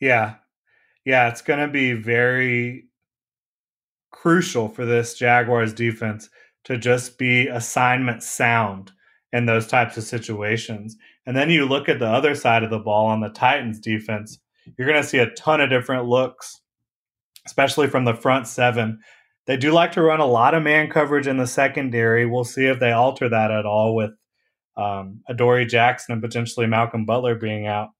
[0.00, 0.34] Yeah.
[1.04, 2.88] Yeah, it's going to be very
[4.10, 6.28] crucial for this Jaguars defense
[6.64, 8.92] to just be assignment sound
[9.32, 10.96] in those types of situations.
[11.28, 14.38] And then you look at the other side of the ball on the Titans defense,
[14.78, 16.62] you're going to see a ton of different looks,
[17.44, 19.00] especially from the front seven.
[19.46, 22.24] They do like to run a lot of man coverage in the secondary.
[22.24, 24.12] We'll see if they alter that at all with
[24.78, 27.90] um, Adoree Jackson and potentially Malcolm Butler being out.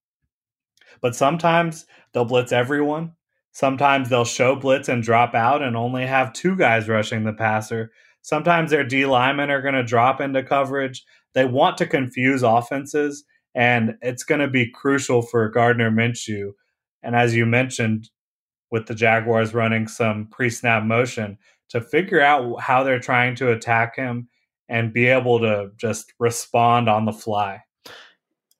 [1.02, 3.12] But sometimes they'll blitz everyone.
[3.52, 7.92] Sometimes they'll show blitz and drop out and only have two guys rushing the passer.
[8.22, 11.04] Sometimes their D linemen are going to drop into coverage.
[11.34, 16.52] They want to confuse offenses, and it's going to be crucial for Gardner Minshew.
[17.02, 18.10] And as you mentioned,
[18.70, 21.38] with the Jaguars running some pre snap motion,
[21.70, 24.28] to figure out how they're trying to attack him
[24.68, 27.60] and be able to just respond on the fly.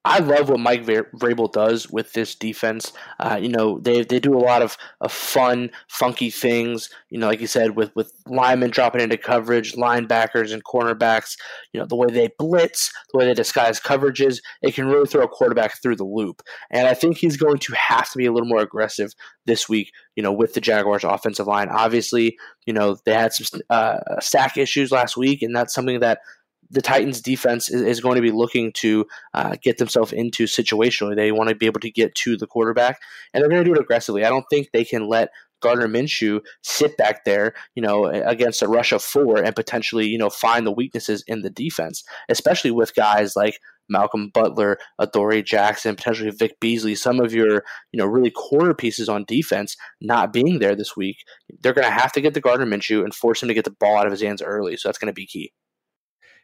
[0.09, 2.95] I love what Mike Vrabel does with this defense.
[3.21, 6.89] Uh, you know, they they do a lot of, of fun, funky things.
[7.11, 11.37] You know, like you said, with with linemen dropping into coverage, linebackers and cornerbacks.
[11.75, 15.25] You know, the way they blitz, the way they disguise coverages, it can really throw
[15.25, 16.41] a quarterback through the loop.
[16.71, 19.13] And I think he's going to have to be a little more aggressive
[19.45, 19.93] this week.
[20.17, 21.69] You know, with the Jaguars' offensive line.
[21.69, 26.21] Obviously, you know they had some uh, sack issues last week, and that's something that
[26.71, 31.17] the Titans defense is, is, going to be looking to uh, get themselves into situationally.
[31.17, 33.01] They want to be able to get to the quarterback,
[33.33, 34.25] and they're going to do it aggressively.
[34.25, 38.69] I don't think they can let Gardner Minshew sit back there, you know, against a
[38.69, 42.95] rush of four and potentially, you know, find the weaknesses in the defense, especially with
[42.95, 48.31] guys like Malcolm Butler, Adoree Jackson, potentially Vic Beasley, some of your, you know, really
[48.31, 51.25] core pieces on defense not being there this week.
[51.61, 53.71] They're going to have to get the Gardner Minshew and force him to get the
[53.71, 54.77] ball out of his hands early.
[54.77, 55.53] So that's going to be key.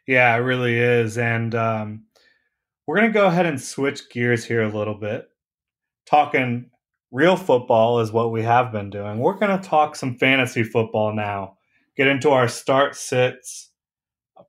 [0.07, 1.17] Yeah, it really is.
[1.17, 2.05] And um,
[2.85, 5.27] we're going to go ahead and switch gears here a little bit.
[6.05, 6.69] Talking
[7.11, 9.19] real football is what we have been doing.
[9.19, 11.57] We're going to talk some fantasy football now.
[11.97, 13.71] Get into our start sits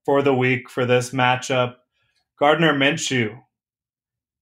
[0.04, 1.76] for the week for this matchup.
[2.38, 3.38] Gardner Minshew.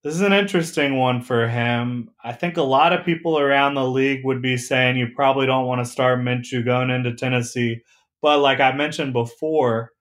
[0.03, 2.11] This is an interesting one for him.
[2.23, 5.67] I think a lot of people around the league would be saying you probably don't
[5.67, 7.81] want to start Minshew going into Tennessee.
[8.21, 9.93] But like I mentioned before,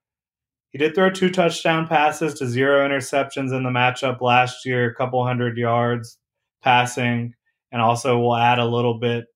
[0.74, 4.94] he did throw two touchdown passes to zero interceptions in the matchup last year, a
[4.96, 6.18] couple hundred yards
[6.64, 7.32] passing,
[7.70, 9.26] and also will add a little bit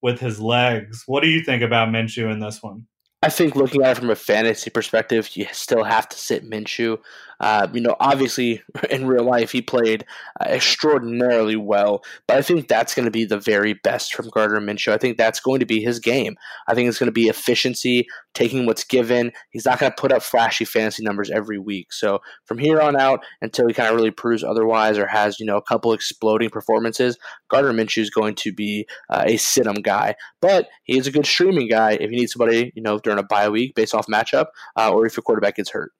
[0.00, 1.02] with his legs.
[1.06, 2.86] What do you think about Minshew in this one?
[3.22, 6.96] I think looking at it from a fantasy perspective, you still have to sit Minshew.
[7.40, 10.04] Uh, you know, obviously in real life he played
[10.40, 14.60] uh, extraordinarily well, but I think that's going to be the very best from Gardner
[14.60, 14.92] Minshew.
[14.92, 16.36] I think that's going to be his game.
[16.68, 19.32] I think it's going to be efficiency, taking what's given.
[19.50, 21.92] He's not going to put up flashy fantasy numbers every week.
[21.92, 25.46] So from here on out, until he kind of really proves otherwise or has you
[25.46, 29.76] know a couple exploding performances, Gardner Minshew is going to be uh, a sit 'em
[29.76, 30.14] guy.
[30.40, 33.22] But he is a good streaming guy if you need somebody you know during a
[33.22, 35.92] bye week based off matchup, uh, or if your quarterback gets hurt.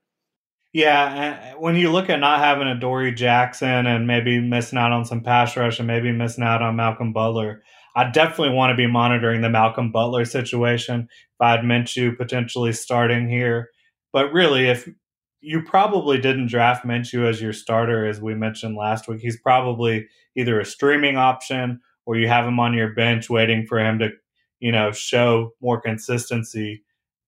[0.72, 5.22] Yeah, when you look at not having Adoree Jackson and maybe missing out on some
[5.22, 7.62] pass rush and maybe missing out on Malcolm Butler,
[7.96, 11.08] I definitely want to be monitoring the Malcolm Butler situation.
[11.10, 13.70] If I had Minshew potentially starting here,
[14.12, 14.88] but really, if
[15.40, 20.06] you probably didn't draft Minshew as your starter, as we mentioned last week, he's probably
[20.36, 24.10] either a streaming option or you have him on your bench waiting for him to,
[24.60, 26.84] you know, show more consistency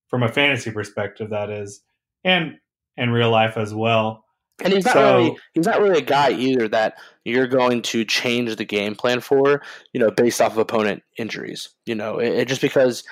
[0.07, 1.29] from a fantasy perspective.
[1.31, 1.81] That is,
[2.23, 2.55] and
[2.97, 4.23] in real life as well.
[4.63, 8.05] And he's not so, really he's not really a guy either that you're going to
[8.05, 9.61] change the game plan for,
[9.93, 11.69] you know, based off of opponent injuries.
[11.85, 13.03] You know, it, it just because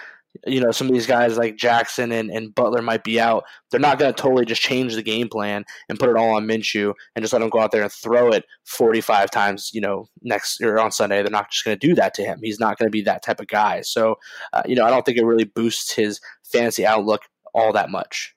[0.48, 3.80] you know some of these guys like Jackson and, and Butler might be out, they're
[3.80, 6.94] not going to totally just change the game plan and put it all on Minshew
[7.15, 9.72] and just let him go out there and throw it 45 times.
[9.74, 12.39] You know, next or on Sunday, they're not just going to do that to him.
[12.44, 13.82] He's not going to be that type of guy.
[13.82, 14.15] So,
[14.54, 18.36] uh, you know, I don't think it really boosts his fantasy outlook all that much.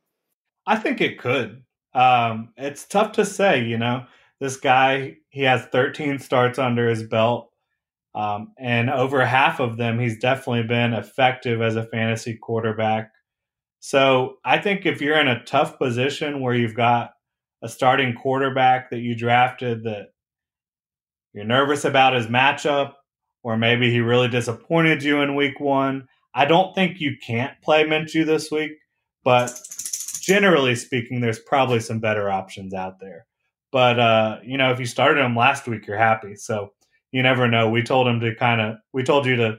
[0.66, 1.62] I think it could.
[1.94, 4.06] Um, it's tough to say, you know.
[4.40, 7.50] This guy, he has 13 starts under his belt.
[8.14, 13.10] Um, and over half of them, he's definitely been effective as a fantasy quarterback.
[13.80, 17.10] So I think if you're in a tough position where you've got
[17.62, 20.08] a starting quarterback that you drafted that
[21.32, 22.94] you're nervous about his matchup,
[23.42, 27.84] or maybe he really disappointed you in week one, I don't think you can't play
[27.84, 28.72] Minshew this week.
[29.24, 29.58] But
[30.24, 33.26] generally speaking, there's probably some better options out there.
[33.72, 36.36] But uh, you know, if you started him last week, you're happy.
[36.36, 36.72] So
[37.12, 37.70] you never know.
[37.70, 39.58] We told him to kind of, we told you to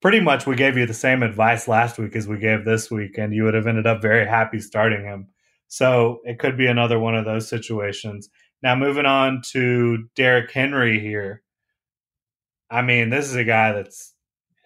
[0.00, 3.18] pretty much we gave you the same advice last week as we gave this week,
[3.18, 5.28] and you would have ended up very happy starting him.
[5.68, 8.28] So it could be another one of those situations.
[8.62, 11.42] Now, moving on to Derrick Henry here.
[12.70, 14.14] I mean, this is a guy that's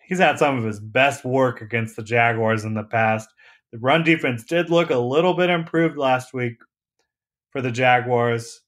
[0.07, 3.29] he's had some of his best work against the Jaguars in the past.
[3.75, 6.59] The run defense did look a little bit improved last week
[7.51, 8.61] for the Jaguars,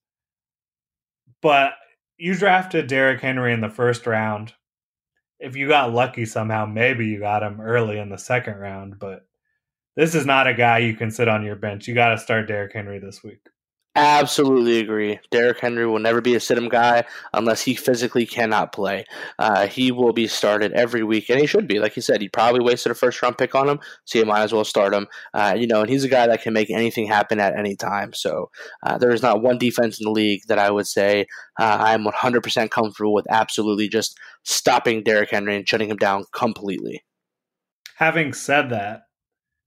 [1.40, 1.74] but
[2.18, 4.54] you drafted Derrick Henry in the first round.
[5.38, 9.28] If you got lucky somehow, maybe you got him early in the second round, but
[9.94, 11.86] this is not a guy you can sit on your bench.
[11.86, 13.46] You got to start Derrick Henry this week.
[13.96, 15.18] Absolutely agree.
[15.30, 19.06] Derrick Henry will never be a sit-him guy unless he physically cannot play.
[19.38, 21.78] Uh, he will be started every week, and he should be.
[21.78, 24.52] Like you said, he probably wasted a first-round pick on him, so you might as
[24.52, 25.06] well start him.
[25.32, 28.12] Uh, you know, and he's a guy that can make anything happen at any time.
[28.12, 28.50] So
[28.82, 31.26] uh, there is not one defense in the league that I would say
[31.58, 37.02] uh, I'm 100% comfortable with absolutely just stopping Derrick Henry and shutting him down completely.
[37.96, 39.04] Having said that,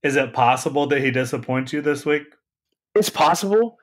[0.04, 2.22] is it possible that he disappoints you this week?
[2.94, 3.76] It's possible.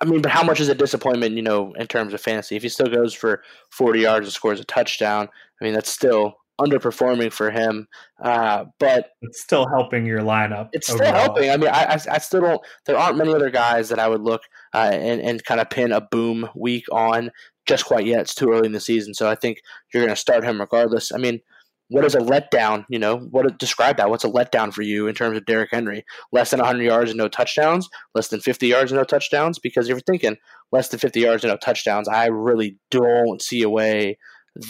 [0.00, 2.56] I mean, but how much is a disappointment, you know, in terms of fantasy?
[2.56, 5.28] If he still goes for 40 yards and scores a touchdown,
[5.60, 7.86] I mean, that's still underperforming for him.
[8.22, 10.70] Uh, but it's still helping your lineup.
[10.72, 11.08] It's overall.
[11.08, 11.50] still helping.
[11.50, 12.60] I mean, I, I, I, still don't.
[12.86, 14.42] There aren't many other guys that I would look
[14.74, 17.30] uh, and and kind of pin a boom week on
[17.66, 18.20] just quite yet.
[18.20, 19.60] It's too early in the season, so I think
[19.92, 21.12] you're going to start him regardless.
[21.12, 21.40] I mean,
[21.88, 22.84] what is a letdown?
[22.88, 24.10] You know, what describe that?
[24.10, 26.04] What's a letdown for you in terms of Derrick Henry?
[26.32, 29.58] Less than 100 yards and no touchdowns, less than 50 yards and no touchdowns.
[29.58, 30.36] Because you're thinking
[30.72, 34.18] less than 50 yards and no touchdowns, I really don't see a way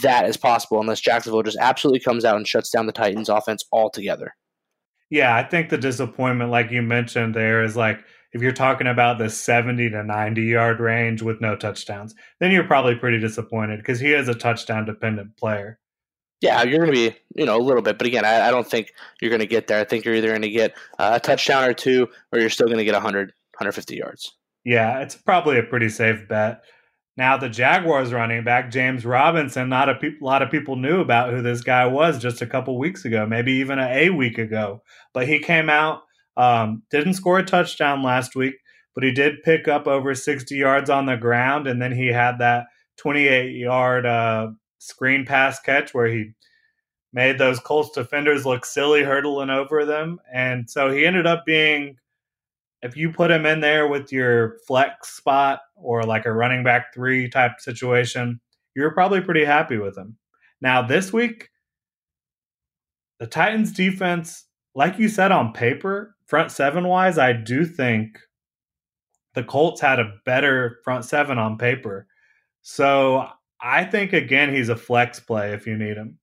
[0.02, 3.64] that is possible unless Jacksonville just absolutely comes out and shuts down the Titans' offense
[3.72, 4.34] altogether.
[5.10, 8.00] Yeah, I think the disappointment, like you mentioned, there is like
[8.32, 12.64] if you're talking about the 70 to 90 yard range with no touchdowns, then you're
[12.64, 15.78] probably pretty disappointed because he is a touchdown dependent player.
[16.40, 18.66] Yeah, you're going to be, you know, a little bit, but again, I, I don't
[18.66, 19.80] think you're going to get there.
[19.80, 22.78] I think you're either going to get a touchdown or two, or you're still going
[22.78, 24.36] to get 100, 150 yards.
[24.64, 26.62] Yeah, it's probably a pretty safe bet.
[27.16, 31.32] Now, the Jaguars running back, James Robinson, not a pe- lot of people knew about
[31.32, 34.82] who this guy was just a couple weeks ago, maybe even a, a week ago.
[35.12, 36.02] But he came out,
[36.36, 38.54] um, didn't score a touchdown last week,
[38.94, 41.66] but he did pick up over 60 yards on the ground.
[41.66, 42.66] And then he had that
[42.98, 46.32] 28 yard uh, screen pass catch where he
[47.12, 50.18] made those Colts defenders look silly hurdling over them.
[50.32, 51.96] And so he ended up being,
[52.82, 56.92] if you put him in there with your flex spot or like a running back
[56.94, 58.40] three type situation,
[58.74, 60.16] you're probably pretty happy with him.
[60.60, 61.50] Now, this week,
[63.18, 68.18] the Titans defense, like you said on paper, front seven wise, I do think
[69.34, 72.06] the Colts had a better front seven on paper.
[72.62, 73.28] So
[73.60, 76.18] I think again he's a flex play if you need him.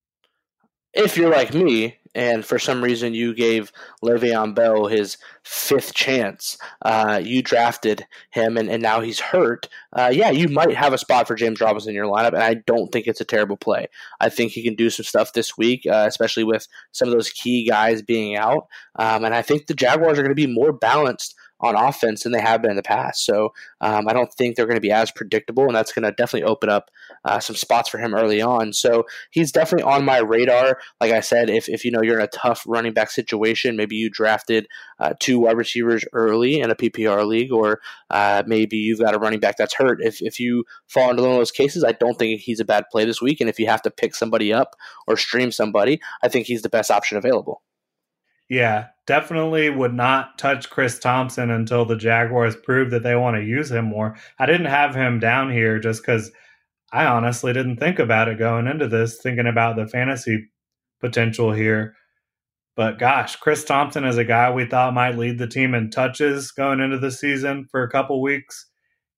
[0.93, 6.57] If you're like me, and for some reason you gave Le'Veon Bell his fifth chance,
[6.83, 9.67] uh, you drafted him, and, and now he's hurt.
[9.91, 12.53] Uh, yeah, you might have a spot for James Robinson in your lineup, and I
[12.65, 13.87] don't think it's a terrible play.
[14.21, 17.29] I think he can do some stuff this week, uh, especially with some of those
[17.29, 18.67] key guys being out.
[18.95, 22.31] Um, and I think the Jaguars are going to be more balanced on offense than
[22.31, 23.25] they have been in the past.
[23.25, 26.11] So um, I don't think they're going to be as predictable, and that's going to
[26.11, 26.91] definitely open up
[27.23, 28.73] uh, some spots for him early on.
[28.73, 30.79] So he's definitely on my radar.
[30.99, 33.95] Like I said, if, if you know you're in a tough running back situation, maybe
[33.95, 34.67] you drafted
[34.99, 37.79] uh, two wide receivers early in a PPR league, or
[38.09, 39.99] uh, maybe you've got a running back that's hurt.
[40.01, 42.85] If, if you fall into one of those cases, I don't think he's a bad
[42.91, 43.39] play this week.
[43.39, 44.75] And if you have to pick somebody up
[45.07, 47.61] or stream somebody, I think he's the best option available.
[48.49, 53.43] Yeah, definitely would not touch Chris Thompson until the Jaguars prove that they want to
[53.43, 54.15] use him more.
[54.37, 56.31] I didn't have him down here just because
[56.91, 60.47] I honestly didn't think about it going into this, thinking about the fantasy
[61.01, 61.95] potential here.
[62.75, 66.51] But gosh, Chris Thompson is a guy we thought might lead the team in touches
[66.51, 68.67] going into the season for a couple weeks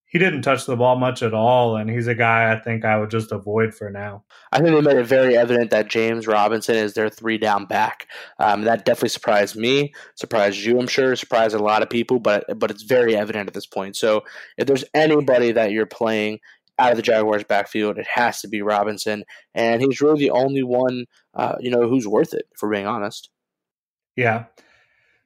[0.10, 2.98] he didn't touch the ball much at all, and he's a guy I think I
[2.98, 4.24] would just avoid for now.
[4.54, 8.08] I think they made it very evident that James Robinson is their three down back.
[8.40, 12.46] Um, that definitely surprised me, surprised you, I'm sure, surprised a lot of people, but
[12.58, 13.98] but it's very evident at this point.
[13.98, 14.24] So
[14.58, 16.40] if there's anybody that you're playing
[16.80, 20.64] out of the Jaguars' backfield, it has to be Robinson, and he's really the only
[20.64, 22.46] one, uh, you know, who's worth it.
[22.58, 23.30] For being honest.
[24.16, 24.46] Yeah.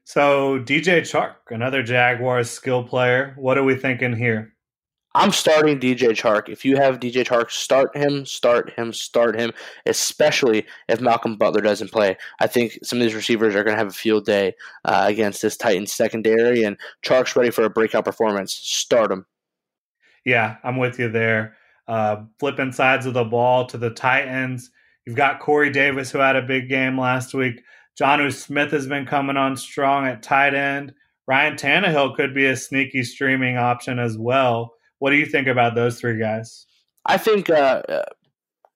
[0.05, 3.35] So DJ Chark, another Jaguars skill player.
[3.37, 4.53] What are we thinking here?
[5.13, 6.47] I'm starting DJ Chark.
[6.47, 9.51] If you have DJ Chark, start him, start him, start him,
[9.85, 12.15] especially if Malcolm Butler doesn't play.
[12.39, 14.53] I think some of these receivers are going to have a field day
[14.85, 18.53] uh, against this Titans secondary, and Chark's ready for a breakout performance.
[18.53, 19.25] Start him.
[20.23, 21.57] Yeah, I'm with you there.
[21.89, 24.71] Uh, flipping sides of the ball to the Titans.
[25.05, 27.61] You've got Corey Davis, who had a big game last week.
[27.99, 30.93] Jonnu Smith has been coming on strong at tight end.
[31.27, 34.75] Ryan Tannehill could be a sneaky streaming option as well.
[35.01, 36.67] What do you think about those three guys?
[37.07, 38.03] I think uh, uh,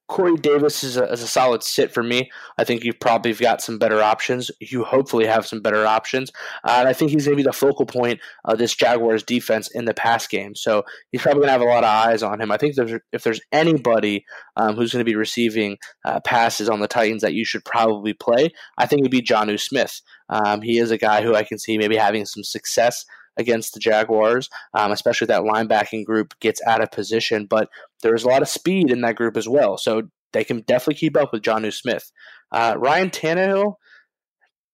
[0.07, 2.31] Corey Davis is a, is a, solid sit for me.
[2.57, 4.49] I think you've probably got some better options.
[4.59, 6.31] You hopefully have some better options.
[6.63, 9.69] Uh, and I think he's going to be the focal point of this Jaguars defense
[9.69, 10.55] in the pass game.
[10.55, 12.51] So he's probably going to have a lot of eyes on him.
[12.51, 14.25] I think there's, if there's anybody
[14.57, 18.13] um, who's going to be receiving uh, passes on the Titans that you should probably
[18.13, 18.49] play,
[18.79, 20.01] I think it'd be Jonnu Smith.
[20.29, 23.05] Um, he is a guy who I can see maybe having some success
[23.37, 27.45] against the Jaguars, um, especially that linebacking group gets out of position.
[27.45, 27.69] But
[28.01, 31.17] there's a lot of speed in that group as well, so they can definitely keep
[31.17, 32.11] up with Jonnu Smith.
[32.51, 33.75] Uh, Ryan Tannehill,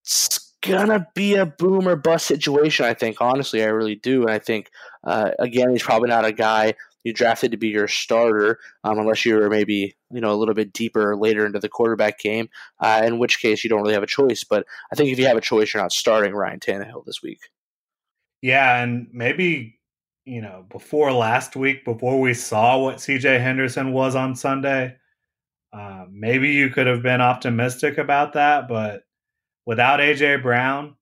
[0.04, 2.86] it's gonna be a boom or bust situation.
[2.86, 4.70] I think honestly, I really do, and I think
[5.04, 9.26] uh, again, he's probably not a guy you drafted to be your starter, um, unless
[9.26, 12.50] you were maybe you know a little bit deeper later into the quarterback game.
[12.80, 14.44] Uh, in which case, you don't really have a choice.
[14.44, 17.50] But I think if you have a choice, you're not starting Ryan Tannehill this week.
[18.42, 19.80] Yeah, and maybe
[20.26, 24.96] you know before last week, before we saw what CJ Henderson was on Sunday,
[25.74, 28.68] uh, maybe you could have been optimistic about that.
[28.68, 29.04] But
[29.66, 30.96] without AJ Brown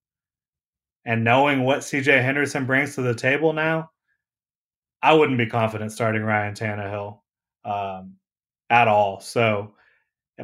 [1.05, 3.91] and knowing what CJ Henderson brings to the table now,
[5.01, 7.19] I wouldn't be confident starting Ryan Tannehill
[7.65, 8.15] um,
[8.69, 9.21] at all.
[9.21, 9.73] So,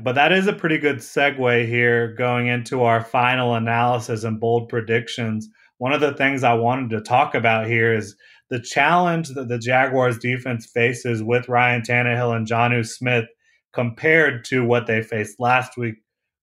[0.01, 4.69] but that is a pretty good segue here going into our final analysis and bold
[4.69, 5.49] predictions
[5.85, 8.15] one of the things I wanted to talk about here is
[8.49, 13.25] the challenge that the Jaguars defense faces with Ryan Tannehill and Jonnu Smith
[13.71, 15.93] compared to what they faced last week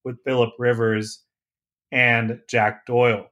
[0.05, 1.25] with Philip Rivers
[1.91, 3.27] and Jack Doyle.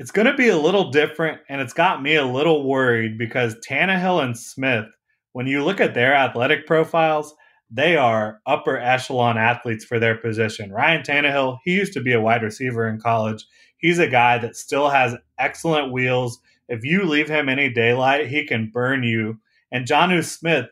[0.00, 3.54] It's going to be a little different, and it's got me a little worried because
[3.70, 4.86] Tannehill and Smith,
[5.32, 7.36] when you look at their athletic profiles,
[7.70, 10.72] they are upper echelon athletes for their position.
[10.72, 13.44] Ryan Tannehill, he used to be a wide receiver in college.
[13.78, 16.40] He's a guy that still has excellent wheels.
[16.68, 19.38] If you leave him any daylight, he can burn you.
[19.72, 20.66] And Jonnu Smith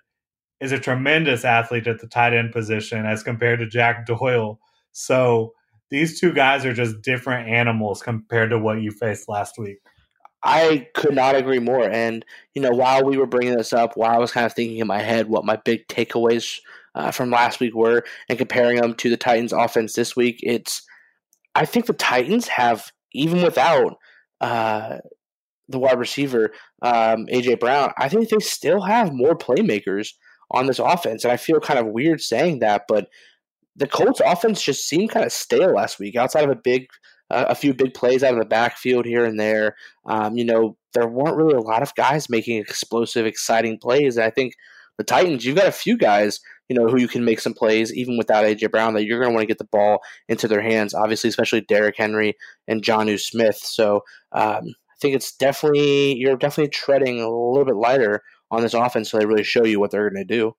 [0.61, 4.59] is a tremendous athlete at the tight end position as compared to Jack Doyle.
[4.93, 5.53] So
[5.91, 9.79] these two guys are just different animals compared to what you faced last week.
[10.43, 11.89] I could not agree more.
[11.89, 14.79] And, you know, while we were bringing this up, while I was kind of thinking
[14.79, 16.61] in my head what my big takeaways
[16.95, 20.83] uh, from last week were and comparing them to the Titans offense this week, it's,
[21.55, 23.97] I think the Titans have even without
[24.41, 24.99] uh,
[25.69, 26.53] the wide receiver
[26.83, 30.11] um, AJ Brown, I think they still have more playmakers
[30.51, 33.09] on this offense, and I feel kind of weird saying that, but
[33.75, 36.17] the Colts offense just seemed kind of stale last week.
[36.17, 36.87] Outside of a big
[37.31, 39.77] a, a few big plays out of the backfield here and there.
[40.07, 44.17] Um, you know, there weren't really a lot of guys making explosive, exciting plays.
[44.17, 44.55] And I think
[44.99, 47.95] the Titans, you've got a few guys, you know, who you can make some plays
[47.95, 50.62] even without AJ Brown that you're going to want to get the ball into their
[50.62, 50.95] hands.
[50.95, 52.35] Obviously, especially Derrick Henry
[52.67, 53.57] and Jonnu Smith.
[53.57, 54.03] So
[54.33, 59.11] um, I think it's definitely you're definitely treading a little bit lighter on this offense,
[59.11, 60.55] so they really show you what they're going to do.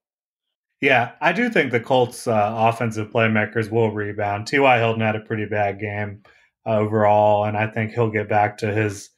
[0.82, 4.45] Yeah, I do think the Colts' uh, offensive playmakers will rebound.
[4.45, 4.78] T.Y.
[4.78, 6.22] Hilton had a pretty bad game
[6.66, 9.10] overall, and I think he'll get back to his,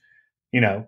[0.53, 0.87] you know,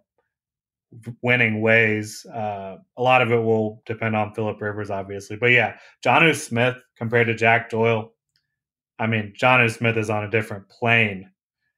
[1.22, 2.26] winning ways.
[2.26, 5.38] Uh, a lot of it will depend on Philip Rivers, obviously.
[5.38, 8.12] But yeah, Jonnu Smith compared to Jack Doyle,
[9.00, 11.30] I mean, Jonnu Smith is on a different plane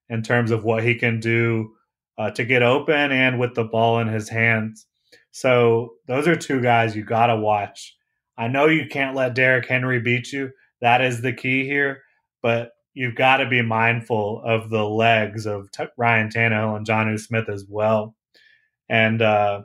[0.09, 1.73] in terms of what he can do
[2.17, 4.85] uh, to get open and with the ball in his hands.
[5.31, 7.95] So those are two guys you got to watch.
[8.37, 10.51] I know you can't let Derrick Henry beat you.
[10.81, 12.03] That is the key here.
[12.41, 17.19] But you've got to be mindful of the legs of T- Ryan Tannehill and Jonnu
[17.19, 18.15] Smith as well.
[18.89, 19.63] And uh,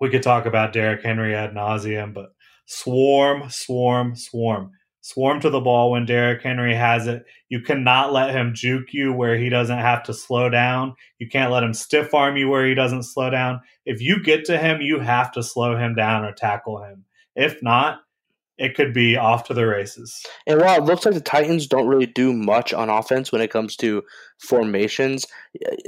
[0.00, 2.32] we could talk about Derrick Henry ad nauseum, but
[2.66, 4.72] swarm, swarm, swarm.
[5.00, 7.24] Swarm to the ball when Derrick Henry has it.
[7.48, 10.96] You cannot let him juke you where he doesn't have to slow down.
[11.20, 13.60] You can't let him stiff arm you where he doesn't slow down.
[13.84, 17.04] If you get to him, you have to slow him down or tackle him.
[17.36, 18.00] If not,
[18.58, 20.24] it could be off to the races.
[20.46, 23.50] And while it looks like the Titans don't really do much on offense when it
[23.52, 24.02] comes to
[24.38, 25.26] formations,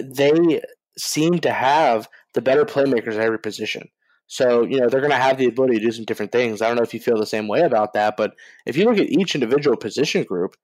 [0.00, 0.60] they
[0.98, 3.88] seem to have the better playmakers at every position.
[4.26, 6.60] So, you know, they're going to have the ability to do some different things.
[6.60, 8.34] I don't know if you feel the same way about that, but
[8.66, 10.54] if you look at each individual position group,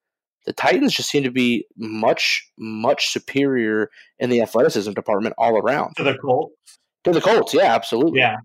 [0.45, 5.95] the Titans just seem to be much, much superior in the athleticism department all around.
[5.97, 6.79] To the Colts?
[7.05, 8.21] To the Colts, yeah, absolutely.
[8.21, 8.37] Yeah.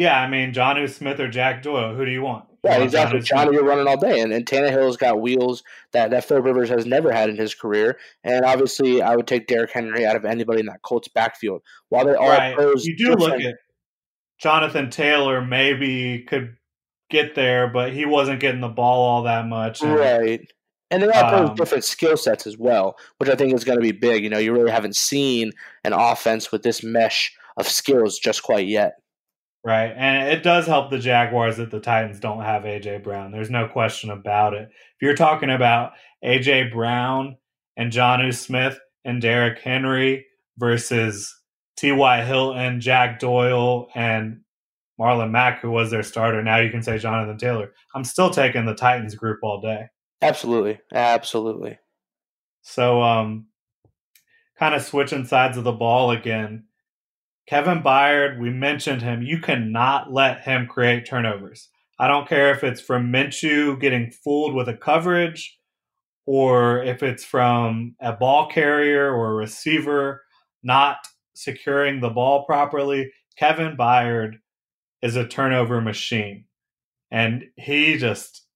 [0.00, 2.46] Yeah, I mean, Jonnu Smith or Jack Doyle, who do you want?
[2.64, 3.20] Yeah, exactly.
[3.20, 6.86] Johnny, you're running all day, and, and Tannehill's got wheels that that Phil Rivers has
[6.86, 7.98] never had in his career.
[8.24, 11.60] And obviously, I would take Derrick Henry out of anybody in that Colts backfield.
[11.90, 12.56] While they are right.
[12.56, 13.56] pros, you do look at
[14.38, 15.44] Jonathan Taylor.
[15.44, 16.56] Maybe could
[17.10, 19.82] get there, but he wasn't getting the ball all that much.
[19.82, 20.40] And, right.
[20.90, 23.82] And they all um, different skill sets as well, which I think is going to
[23.82, 24.24] be big.
[24.24, 25.52] You know, you really haven't seen
[25.84, 28.94] an offense with this mesh of skills just quite yet.
[29.62, 29.92] Right.
[29.94, 33.30] And it does help the Jaguars that the Titans don't have AJ Brown.
[33.30, 34.70] There's no question about it.
[34.70, 35.92] If you're talking about
[36.24, 37.36] AJ Brown
[37.76, 40.24] and Jonnu Smith and Derrick Henry
[40.56, 41.34] versus
[41.76, 42.24] T.Y.
[42.24, 44.40] Hilton, Jack Doyle, and
[44.98, 47.72] Marlon Mack, who was their starter, now you can say Jonathan Taylor.
[47.94, 49.88] I'm still taking the Titans group all day.
[50.22, 50.78] Absolutely.
[50.92, 51.78] Absolutely.
[52.62, 53.46] So um
[54.58, 56.64] kind of switching sides of the ball again
[57.50, 59.22] Kevin Byard, we mentioned him.
[59.22, 61.68] You cannot let him create turnovers.
[61.98, 65.58] I don't care if it's from Minshew getting fooled with a coverage
[66.26, 70.22] or if it's from a ball carrier or a receiver
[70.62, 70.98] not
[71.34, 73.10] securing the ball properly.
[73.36, 74.34] Kevin Byard
[75.02, 76.44] is a turnover machine.
[77.10, 78.46] And he just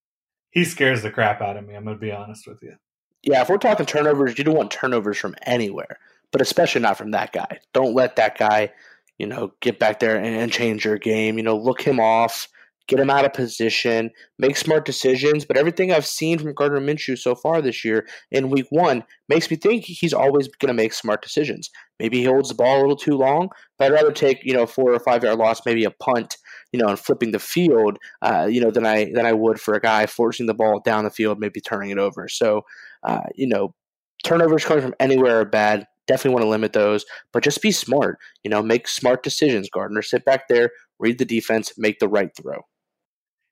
[0.53, 2.76] he scares the crap out of me, I'm gonna be honest with you.
[3.24, 5.99] Yeah, if we're talking turnovers, you don't want turnovers from anywhere
[6.35, 7.61] but especially not from that guy.
[7.72, 8.72] Don't let that guy,
[9.18, 11.39] you know, get back there and, and change your game.
[11.39, 12.49] You know, look him off,
[12.89, 15.45] get him out of position, make smart decisions.
[15.45, 19.49] But everything I've seen from Gardner Minshew so far this year in week one makes
[19.49, 21.70] me think he's always going to make smart decisions.
[22.01, 24.66] Maybe he holds the ball a little too long, but I'd rather take, you know,
[24.66, 26.37] four or five yard loss, maybe a punt,
[26.72, 29.74] you know, and flipping the field, uh, you know, than I than I would for
[29.74, 32.26] a guy forcing the ball down the field, maybe turning it over.
[32.26, 32.62] So,
[33.05, 33.72] uh, you know,
[34.24, 38.19] turnovers coming from anywhere are bad definitely want to limit those, but just be smart.
[38.43, 40.03] You know, make smart decisions, Gardner.
[40.03, 42.63] Sit back there, read the defense, make the right throw.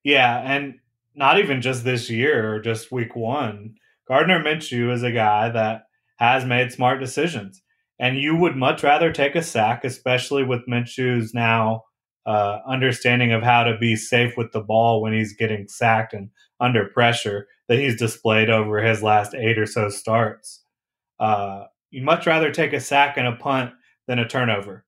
[0.05, 0.75] Yeah, and
[1.15, 3.75] not even just this year or just week one.
[4.09, 5.85] Gardner Minshew is a guy that
[6.17, 7.63] has made smart decisions.
[7.99, 11.85] And you would much rather take a sack, especially with Minshew's now
[12.27, 16.31] uh, understanding of how to be safe with the ball when he's getting sacked and
[16.61, 20.65] under pressure that he's displayed over his last eight or so starts.
[21.19, 23.73] Uh, You'd much rather take a sack and a punt
[24.09, 24.85] than a turnover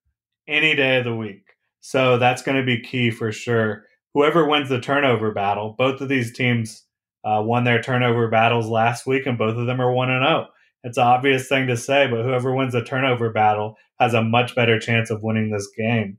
[0.49, 1.45] any day of the week.
[1.81, 3.85] So that's going to be key for sure.
[4.15, 6.83] Whoever wins the turnover battle, both of these teams
[7.23, 10.47] uh, won their turnover battles last week, and both of them are 1 and 0.
[10.83, 14.55] It's an obvious thing to say, but whoever wins the turnover battle has a much
[14.55, 16.19] better chance of winning this game.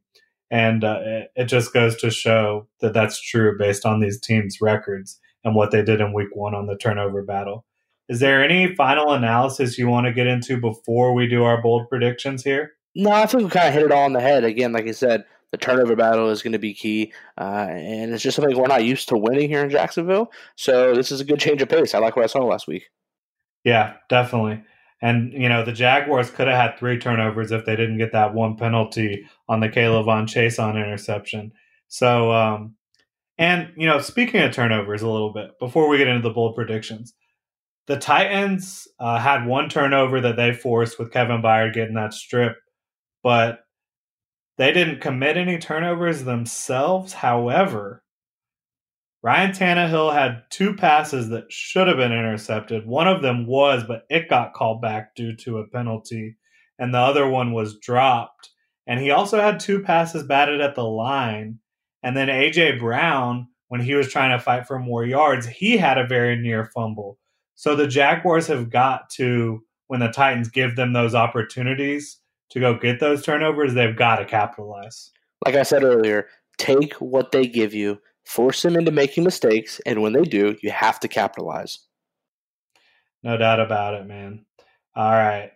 [0.52, 4.62] And uh, it, it just goes to show that that's true based on these teams'
[4.62, 7.66] records and what they did in week one on the turnover battle.
[8.08, 11.90] Is there any final analysis you want to get into before we do our bold
[11.90, 12.74] predictions here?
[12.96, 14.44] No, I think we kind of hit it all on the head.
[14.44, 18.24] Again, like I said, the turnover battle is going to be key, uh, and it's
[18.24, 20.32] just something we're not used to winning here in Jacksonville.
[20.56, 21.94] So this is a good change of pace.
[21.94, 22.90] I like what I saw last week.
[23.64, 24.64] Yeah, definitely.
[25.02, 28.34] And, you know, the Jaguars could have had three turnovers if they didn't get that
[28.34, 31.52] one penalty on the K'Lavon Von Chaisson interception.
[31.88, 32.76] So, um,
[33.38, 36.56] and, you know, speaking of turnovers a little bit, before we get into the bold
[36.56, 37.14] predictions,
[37.88, 42.58] the Titans uh, had one turnover that they forced with Kevin Byard getting that strip,
[43.24, 43.60] but
[44.58, 47.14] they didn't commit any turnovers themselves.
[47.14, 48.04] However,
[49.22, 52.86] Ryan Tannehill had two passes that should have been intercepted.
[52.86, 56.38] One of them was, but it got called back due to a penalty,
[56.80, 58.52] and the other one was dropped.
[58.88, 61.60] And he also had two passes batted at the line.
[62.04, 65.98] And then AJ Brown, when he was trying to fight for more yards, he had
[65.98, 67.18] a very near fumble.
[67.56, 72.78] So the Jaguars have got to, when the Titans give them those opportunities to go
[72.78, 75.12] get those turnovers, they've got to capitalize.
[75.46, 76.28] Like I said earlier,
[76.58, 80.72] take what they give you force them into making mistakes, and when they do, you
[80.72, 81.80] have to capitalize.
[83.24, 84.46] No doubt about it, man.
[84.96, 85.52] All right.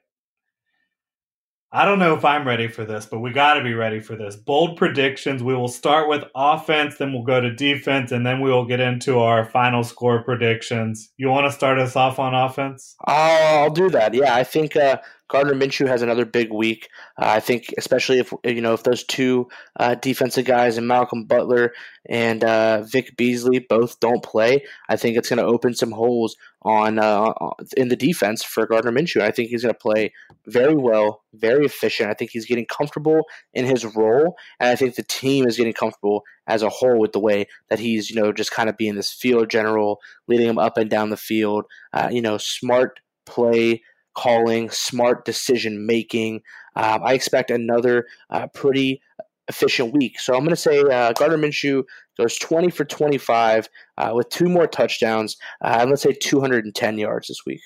[1.71, 4.15] I don't know if I'm ready for this, but we got to be ready for
[4.15, 4.35] this.
[4.35, 5.43] Bold predictions.
[5.43, 8.79] We will start with offense, then we'll go to defense, and then we will get
[8.79, 11.11] into our final score predictions.
[11.17, 12.95] You want to start us off on offense?
[13.05, 14.15] I'll do that.
[14.15, 14.97] Yeah, I think uh,
[15.29, 16.89] Gardner Minshew has another big week.
[17.17, 19.47] Uh, I think, especially if you know if those two
[19.79, 21.71] uh, defensive guys and Malcolm Butler
[22.07, 26.35] and uh, Vic Beasley both don't play, I think it's going to open some holes
[26.63, 27.31] on uh,
[27.77, 29.21] in the defense for Gardner Minshew.
[29.21, 30.11] I think he's going to play
[30.47, 32.09] very well, very efficient.
[32.09, 33.21] I think he's getting comfortable
[33.53, 37.11] in his role, and I think the team is getting comfortable as a whole with
[37.11, 40.57] the way that he's you know just kind of being this field general, leading them
[40.57, 41.65] up and down the field.
[41.93, 43.83] Uh, you know, smart play
[44.19, 46.41] calling, smart decision making.
[46.75, 49.01] Um, I expect another uh, pretty
[49.47, 50.19] efficient week.
[50.19, 51.83] So I'm going to say uh, Gardner Minshew
[52.17, 55.37] goes 20 for 25 uh, with two more touchdowns.
[55.61, 57.61] Uh, let's say 210 yards this week.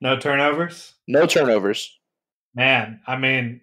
[0.00, 0.94] No turnovers?
[1.06, 1.98] No turnovers.
[2.54, 3.60] Man, I mean,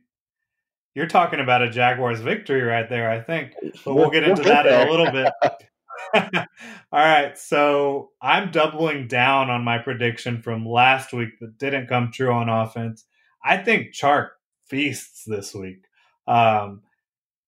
[0.93, 3.53] you're talking about a Jaguars victory right there, I think.
[3.83, 5.33] But we'll get into that in a little bit.
[6.13, 6.45] All
[6.91, 12.31] right, so I'm doubling down on my prediction from last week that didn't come true
[12.31, 13.05] on offense.
[13.43, 14.29] I think Chark
[14.67, 15.83] feasts this week.
[16.27, 16.81] Um,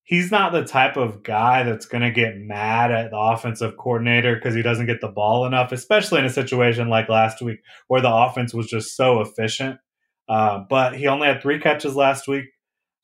[0.04, 4.36] he's not the type of guy that's going to get mad at the offensive coordinator
[4.36, 8.02] because he doesn't get the ball enough, especially in a situation like last week where
[8.02, 9.80] the offense was just so efficient.
[10.28, 12.46] Uh, but he only had three catches last week.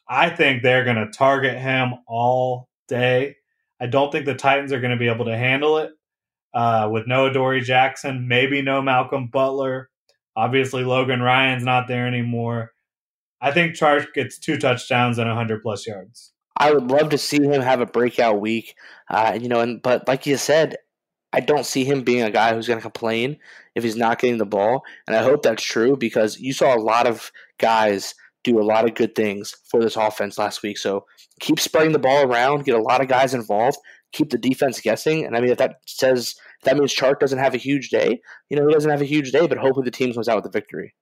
[0.09, 3.36] I think they're going to target him all day.
[3.79, 5.91] I don't think the Titans are going to be able to handle it
[6.53, 9.89] uh, with no Adoree Jackson, maybe no Malcolm Butler.
[10.35, 12.71] Obviously, Logan Ryan's not there anymore.
[13.41, 16.33] I think Chark gets two touchdowns and 100 plus yards.
[16.59, 18.75] I would love to see him have a breakout week,
[19.09, 19.59] uh, you know.
[19.59, 20.77] And but like you said,
[21.31, 23.37] I don't see him being a guy who's going to complain
[23.75, 26.81] if he's not getting the ball, and I hope that's true because you saw a
[26.81, 30.77] lot of guys do a lot of good things for this offense last week.
[30.77, 31.05] So
[31.39, 33.77] keep spreading the ball around, get a lot of guys involved,
[34.11, 35.25] keep the defense guessing.
[35.25, 38.19] And I mean, if that says if that means Chark doesn't have a huge day,
[38.49, 40.45] you know, he doesn't have a huge day, but hopefully the team comes out with
[40.45, 40.93] a victory.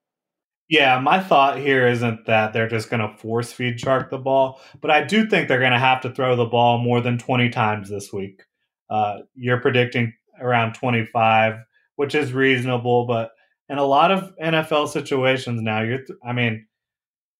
[0.67, 4.59] Yeah, my thought here isn't that they're just going to force feed Chark the ball,
[4.81, 7.49] but I do think they're going to have to throw the ball more than 20
[7.49, 8.41] times this week.
[8.89, 11.55] Uh, you're predicting around 25,
[11.97, 13.29] which is reasonable, but
[13.69, 16.65] in a lot of NFL situations now, you're, th- I mean,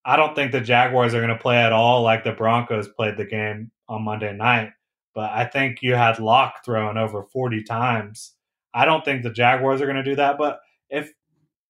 [0.05, 3.17] I don't think the Jaguars are going to play at all like the Broncos played
[3.17, 4.69] the game on Monday night.
[5.15, 8.33] But I think you had Lock thrown over 40 times.
[8.73, 10.37] I don't think the Jaguars are going to do that.
[10.37, 11.11] But if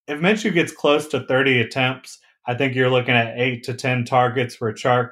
[0.08, 4.06] if Minshew gets close to 30 attempts, I think you're looking at eight to 10
[4.06, 5.12] targets for Chark.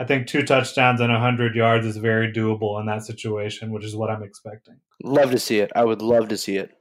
[0.00, 3.94] I think two touchdowns and 100 yards is very doable in that situation, which is
[3.94, 4.80] what I'm expecting.
[5.04, 5.70] Love to see it.
[5.76, 6.72] I would love to see it.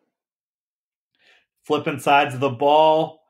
[1.63, 3.20] Flipping sides of the ball,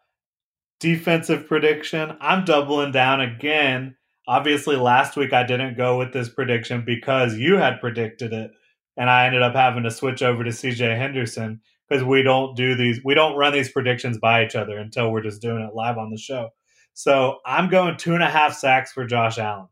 [0.81, 2.17] defensive prediction.
[2.19, 3.95] I'm doubling down again.
[4.27, 8.51] Obviously, last week I didn't go with this prediction because you had predicted it,
[8.97, 12.75] and I ended up having to switch over to CJ Henderson because we don't do
[12.75, 15.97] these, we don't run these predictions by each other until we're just doing it live
[15.97, 16.49] on the show.
[16.93, 19.67] So I'm going two and a half sacks for Josh Allen.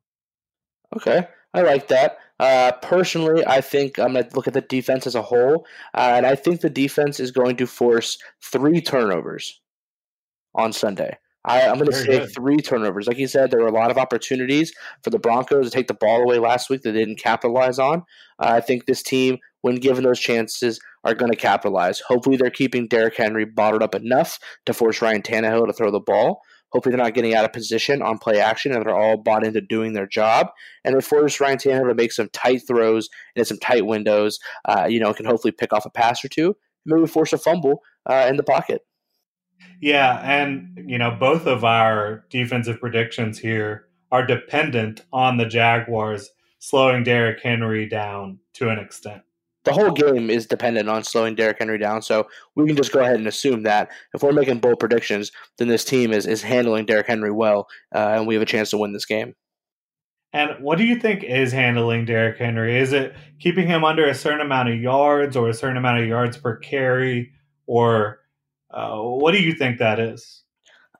[0.95, 2.17] Okay, I like that.
[2.39, 6.13] Uh, personally, I think I'm going to look at the defense as a whole, uh,
[6.15, 9.59] and I think the defense is going to force three turnovers
[10.55, 11.17] on Sunday.
[11.45, 12.33] I, am going to say good.
[12.33, 13.07] three turnovers.
[13.07, 14.73] Like you said, there were a lot of opportunities
[15.03, 17.99] for the Broncos to take the ball away last week that they didn't capitalize on.
[18.39, 22.01] Uh, I think this team, when given those chances, are going to capitalize.
[22.01, 26.01] Hopefully, they're keeping Derrick Henry bottled up enough to force Ryan Tannehill to throw the
[26.01, 26.41] ball.
[26.71, 29.61] Hopefully, they're not getting out of position on play action and they're all bought into
[29.61, 30.47] doing their job.
[30.83, 34.39] And they force Ryan Tannehill to make some tight throws and some tight windows.
[34.65, 36.55] Uh, you know, can hopefully pick off a pass or two.
[36.85, 38.81] Maybe force a fumble uh, in the pocket.
[39.81, 46.29] Yeah, and you know, both of our defensive predictions here are dependent on the Jaguars
[46.59, 49.21] slowing Derrick Henry down to an extent.
[49.65, 53.01] The whole game is dependent on slowing Derrick Henry down, so we can just go
[53.01, 56.85] ahead and assume that if we're making bold predictions, then this team is, is handling
[56.85, 59.35] Derrick Henry well, uh, and we have a chance to win this game.
[60.31, 62.77] And what do you think is handling Derrick Henry?
[62.77, 66.07] Is it keeping him under a certain amount of yards or a certain amount of
[66.07, 67.31] yards per carry?
[67.65, 68.19] Or
[68.71, 70.43] uh, what do you think that is?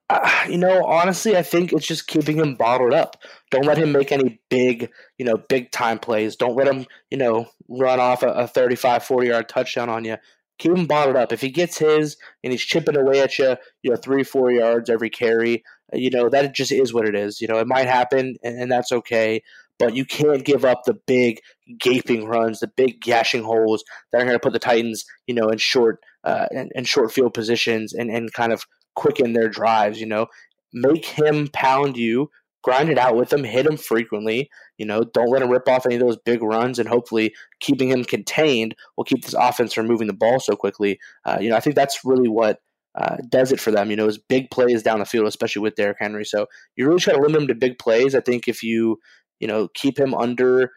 [0.10, 3.22] Uh, you know, honestly, I think it's just keeping him bottled up.
[3.52, 4.90] Don't let him make any big,
[5.20, 6.36] you know, big time plays.
[6.36, 10.18] Don't let him, you know, run off a, a 35, 40 yard touchdown on you.
[10.58, 11.32] Keep him bottled up.
[11.32, 14.90] If he gets his and he's chipping away at you, you know, three, four yards
[14.90, 15.64] every carry,
[15.94, 17.40] you know, that just is what it is.
[17.40, 19.42] You know, it might happen, and, and that's okay.
[19.78, 21.40] But you can't give up the big
[21.80, 25.48] gaping runs, the big gashing holes that are going to put the Titans, you know,
[25.48, 28.64] in short uh, in, in short field positions and, and kind of
[28.96, 30.00] quicken their drives.
[30.00, 30.28] You know,
[30.74, 32.30] make him pound you,
[32.64, 34.50] grind it out with him, hit him frequently.
[34.78, 37.90] You know, don't let him rip off any of those big runs, and hopefully keeping
[37.90, 41.00] him contained will keep this offense from moving the ball so quickly.
[41.26, 42.60] Uh, you know, I think that's really what
[42.96, 43.90] uh, does it for them.
[43.90, 46.26] You know, is big plays down the field, especially with Derrick Henry.
[46.26, 48.16] So you really try to limit him to big plays.
[48.16, 49.00] I think if you,
[49.40, 50.72] you know, keep him under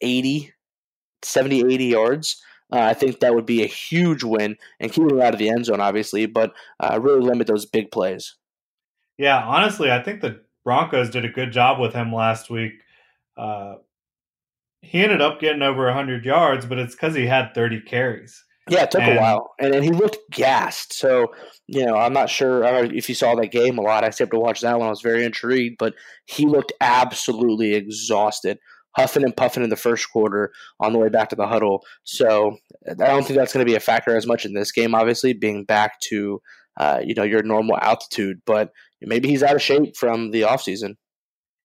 [0.00, 0.52] 80,
[1.22, 2.42] 70, 80 yards,
[2.72, 5.48] uh, I think that would be a huge win and keep him out of the
[5.48, 8.36] end zone, obviously, but uh, really limit those big plays.
[9.18, 12.72] Yeah, honestly, I think the Broncos did a good job with him last week.
[13.36, 13.76] Uh,
[14.82, 18.44] he ended up getting over 100 yards, but it's because he had 30 carries.
[18.68, 20.94] Yeah, it took and, a while, and, and he looked gassed.
[20.94, 21.34] So
[21.66, 24.04] you know, I'm not sure if you saw that game a lot.
[24.04, 24.86] I still have to watch that one.
[24.86, 25.94] I was very intrigued, but
[26.24, 28.58] he looked absolutely exhausted,
[28.96, 31.84] huffing and puffing in the first quarter on the way back to the huddle.
[32.04, 32.56] So
[32.88, 34.94] I don't think that's going to be a factor as much in this game.
[34.94, 36.40] Obviously, being back to
[36.78, 38.70] uh, you know your normal altitude, but
[39.00, 40.96] maybe he's out of shape from the offseason.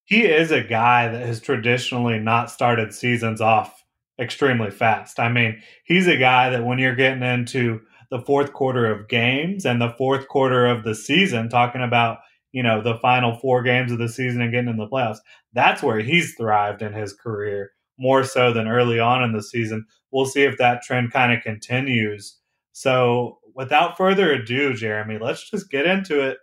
[0.05, 3.83] He is a guy that has traditionally not started seasons off
[4.19, 5.19] extremely fast.
[5.19, 9.65] I mean, he's a guy that when you're getting into the fourth quarter of games
[9.65, 12.19] and the fourth quarter of the season, talking about,
[12.51, 15.19] you know, the final four games of the season and getting in the playoffs,
[15.53, 19.85] that's where he's thrived in his career more so than early on in the season.
[20.11, 22.37] We'll see if that trend kind of continues.
[22.71, 26.37] So, without further ado, Jeremy, let's just get into it.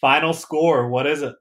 [0.00, 1.34] Final score, what is it?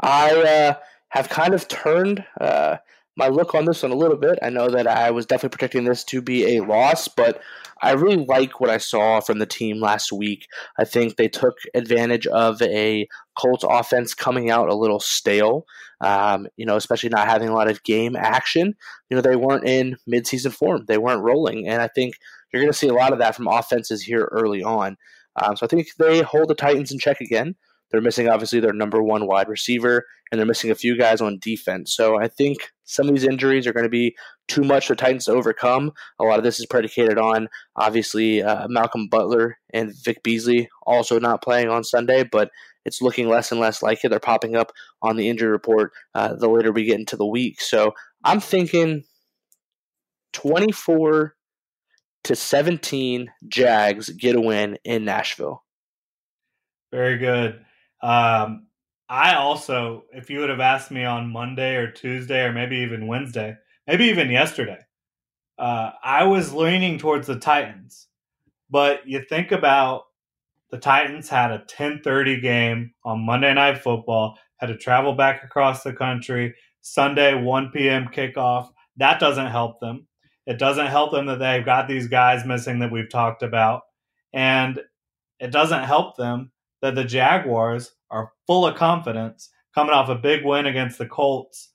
[0.00, 0.74] I uh,
[1.08, 2.78] have kind of turned uh,
[3.16, 4.38] my look on this one a little bit.
[4.42, 7.40] I know that I was definitely predicting this to be a loss, but
[7.82, 10.48] I really like what I saw from the team last week.
[10.78, 13.06] I think they took advantage of a
[13.38, 15.66] Colts offense coming out a little stale,
[16.00, 18.74] um, you know, especially not having a lot of game action.
[19.10, 21.68] You know, they weren't in midseason form, they weren't rolling.
[21.68, 22.14] And I think
[22.52, 24.96] you're going to see a lot of that from offenses here early on.
[25.42, 27.56] Um, so I think they hold the Titans in check again.
[27.94, 31.38] They're missing obviously their number one wide receiver, and they're missing a few guys on
[31.40, 31.94] defense.
[31.94, 34.16] So I think some of these injuries are going to be
[34.48, 35.92] too much for Titans to overcome.
[36.18, 41.20] A lot of this is predicated on obviously uh, Malcolm Butler and Vic Beasley also
[41.20, 42.50] not playing on Sunday, but
[42.84, 44.08] it's looking less and less like it.
[44.08, 47.60] They're popping up on the injury report uh, the later we get into the week.
[47.60, 47.92] So
[48.24, 49.04] I'm thinking
[50.32, 51.36] 24
[52.24, 55.62] to 17 Jags get a win in Nashville.
[56.90, 57.64] Very good.
[58.04, 58.66] Um,
[59.08, 63.06] I also, if you would have asked me on Monday or Tuesday or maybe even
[63.06, 64.78] Wednesday, maybe even yesterday,
[65.58, 68.08] uh, I was leaning towards the Titans.
[68.68, 70.02] But you think about
[70.70, 75.82] the Titans had a 10:30 game on Monday Night Football, had to travel back across
[75.82, 78.08] the country, Sunday 1 p.m.
[78.08, 78.68] kickoff.
[78.98, 80.06] That doesn't help them.
[80.46, 83.82] It doesn't help them that they've got these guys missing that we've talked about.
[84.34, 84.82] And
[85.40, 86.50] it doesn't help them
[86.84, 91.70] that the Jaguars are full of confidence coming off a big win against the Colts.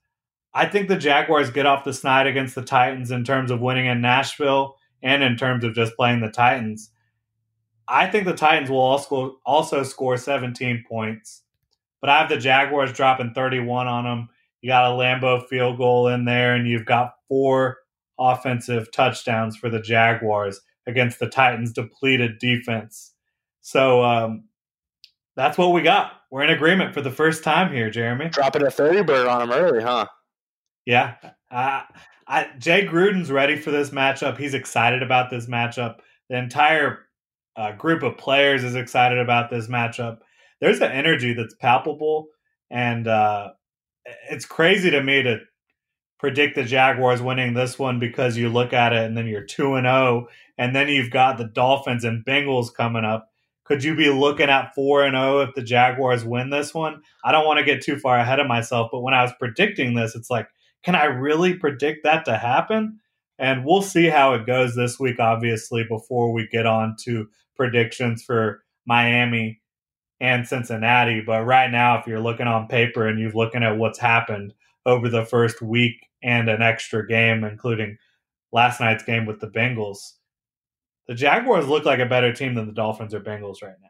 [0.54, 3.88] I think the Jaguars get off the snide against the Titans in terms of winning
[3.88, 6.92] in Nashville and in terms of just playing the Titans.
[7.88, 11.42] I think the Titans will also also score 17 points,
[12.02, 14.30] but I have the Jaguars dropping 31 on them.
[14.62, 17.80] You got a Lambeau field goal in there, and you've got four
[18.20, 23.16] offensive touchdowns for the Jaguars against the Titans' depleted defense.
[23.62, 24.49] So um,
[25.36, 26.14] that's what we got.
[26.32, 28.30] We're in agreement for the first time here, Jeremy.
[28.30, 30.06] Dropping a 30 bird on him early, huh?
[30.86, 31.16] Yeah.
[31.50, 31.82] Uh,
[32.28, 34.38] I, Jay Gruden's ready for this matchup.
[34.38, 35.98] He's excited about this matchup.
[36.30, 37.08] The entire
[37.56, 40.20] uh, group of players is excited about this matchup.
[40.62, 42.28] There's an energy that's palpable,
[42.70, 43.50] and uh,
[44.30, 45.40] it's crazy to me to
[46.20, 49.76] predict the Jaguars winning this one because you look at it and then you're 2
[49.76, 50.28] and 0
[50.58, 53.29] and then you've got the Dolphins and Bengals coming up
[53.70, 57.04] could you be looking at 4 and 0 if the Jaguars win this one?
[57.24, 59.94] I don't want to get too far ahead of myself, but when I was predicting
[59.94, 60.48] this, it's like,
[60.84, 63.00] can I really predict that to happen?
[63.38, 68.24] And we'll see how it goes this week, obviously, before we get on to predictions
[68.24, 69.62] for Miami
[70.20, 71.22] and Cincinnati.
[71.22, 74.56] But right now, if you're looking on paper and you're looking at what's happened
[74.88, 77.98] over the first week and an extra game, including
[78.52, 80.14] last night's game with the Bengals,
[81.10, 83.90] the Jaguars look like a better team than the Dolphins or Bengals right now.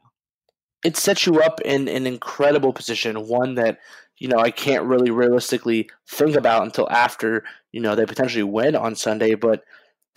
[0.86, 3.80] It sets you up in an incredible position, one that
[4.20, 7.44] you know I can't really realistically think about until after
[7.74, 9.36] you know they potentially win on Sunday.
[9.36, 9.64] But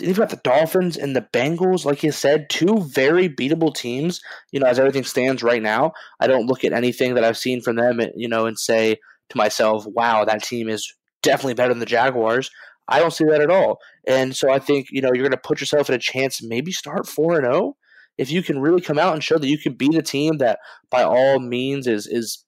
[0.00, 4.20] you've got the Dolphins and the Bengals, like you said, two very beatable teams.
[4.52, 7.62] You know, as everything stands right now, I don't look at anything that I've seen
[7.62, 8.94] from them, you know, and say
[9.30, 12.48] to myself, "Wow, that team is definitely better than the Jaguars."
[12.92, 13.78] I don't see that at all.
[14.06, 16.72] And so I think, you know, you're going to put yourself in a chance maybe
[16.72, 17.76] start 4 and 0
[18.18, 20.58] if you can really come out and show that you can beat a team that
[20.90, 22.44] by all means is is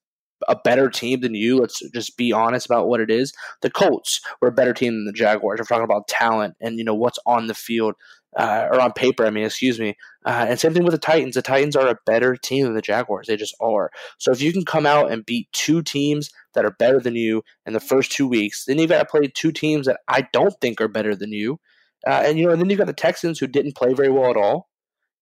[0.47, 1.57] a better team than you.
[1.57, 3.33] Let's just be honest about what it is.
[3.61, 5.59] The Colts were a better team than the Jaguars.
[5.59, 7.95] We're talking about talent and you know what's on the field
[8.37, 9.25] uh, or on paper.
[9.25, 9.95] I mean, excuse me.
[10.25, 11.35] Uh, and same thing with the Titans.
[11.35, 13.27] The Titans are a better team than the Jaguars.
[13.27, 13.91] They just are.
[14.17, 17.43] So if you can come out and beat two teams that are better than you
[17.65, 20.53] in the first two weeks, then you've got to play two teams that I don't
[20.61, 21.59] think are better than you.
[22.05, 24.29] Uh, and you know, and then you've got the Texans who didn't play very well
[24.29, 24.69] at all.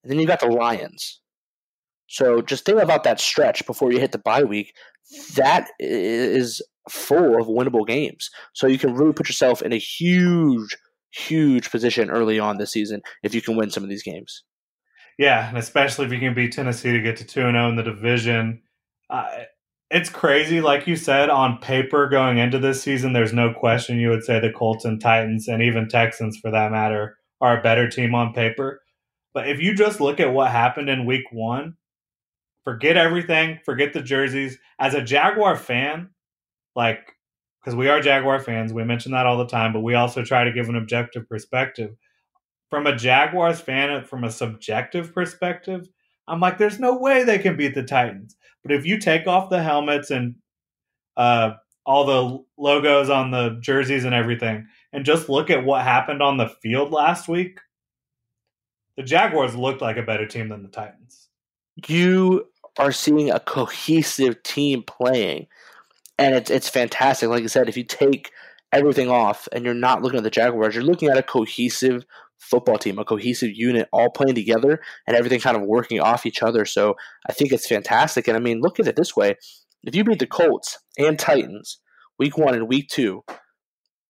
[0.04, 1.22] And then you've got the Lions.
[2.08, 4.74] So just think about that stretch before you hit the bye week
[5.36, 8.30] that is full of winnable games.
[8.54, 10.78] So you can really put yourself in a huge,
[11.14, 14.44] huge position early on this season if you can win some of these games.
[15.18, 17.84] Yeah, and especially if you can beat Tennessee to get to 2 0 in the
[17.84, 18.62] division.
[19.10, 19.44] Uh,
[19.92, 24.10] it's crazy, like you said, on paper going into this season, there's no question you
[24.10, 27.88] would say the Colts and Titans, and even Texans for that matter, are a better
[27.88, 28.82] team on paper.
[29.36, 31.76] But if you just look at what happened in week one,
[32.64, 34.58] forget everything, forget the jerseys.
[34.80, 36.10] As a Jaguar fan,
[36.76, 37.13] like,
[37.64, 40.44] because we are Jaguar fans, we mention that all the time, but we also try
[40.44, 41.96] to give an objective perspective.
[42.70, 45.88] From a Jaguars fan, from a subjective perspective,
[46.28, 48.36] I'm like, there's no way they can beat the Titans.
[48.64, 50.36] But if you take off the helmets and
[51.16, 51.52] uh,
[51.86, 56.38] all the logos on the jerseys and everything, and just look at what happened on
[56.38, 57.60] the field last week,
[58.98, 61.30] the Jaguars looked like a better team than the Titans.
[61.88, 62.46] You
[62.78, 65.48] are seeing a cohesive team playing,
[66.18, 67.30] and it's it's fantastic.
[67.30, 68.32] Like I said, if you take
[68.72, 72.06] everything off and you're not looking at the Jaguars, you're looking at a cohesive
[72.40, 76.44] football team, a cohesive unit, all playing together and everything kind of working off each
[76.44, 76.66] other.
[76.66, 76.96] So
[77.28, 78.28] I think it's fantastic.
[78.28, 79.36] And I mean, look at it this way:
[79.84, 81.80] if you beat the Colts and Titans
[82.20, 83.24] week one and week two,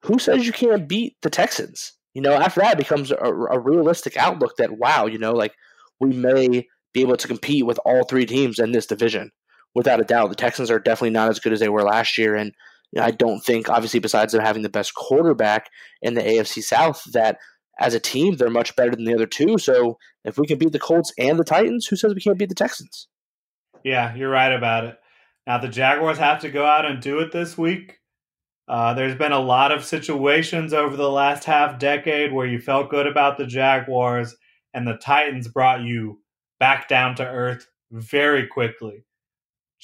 [0.04, 1.94] who says you can't beat the Texans?
[2.14, 5.54] You know, after that, becomes a, a realistic outlook that wow, you know, like
[6.00, 9.32] we may be able to compete with all three teams in this division.
[9.76, 12.36] Without a doubt, the Texans are definitely not as good as they were last year,
[12.36, 12.54] and
[13.00, 15.70] I don't think, obviously, besides them having the best quarterback
[16.02, 17.38] in the AFC South, that
[17.80, 19.58] as a team they're much better than the other two.
[19.58, 22.50] So if we can beat the Colts and the Titans, who says we can't beat
[22.50, 23.08] the Texans?
[23.84, 24.98] Yeah, you're right about it.
[25.48, 28.00] Now the Jaguars have to go out and do it this week.
[28.68, 32.90] Uh, there's been a lot of situations over the last half decade where you felt
[32.90, 34.36] good about the Jaguars,
[34.74, 36.22] and the Titans brought you
[36.60, 39.04] back down to earth very quickly.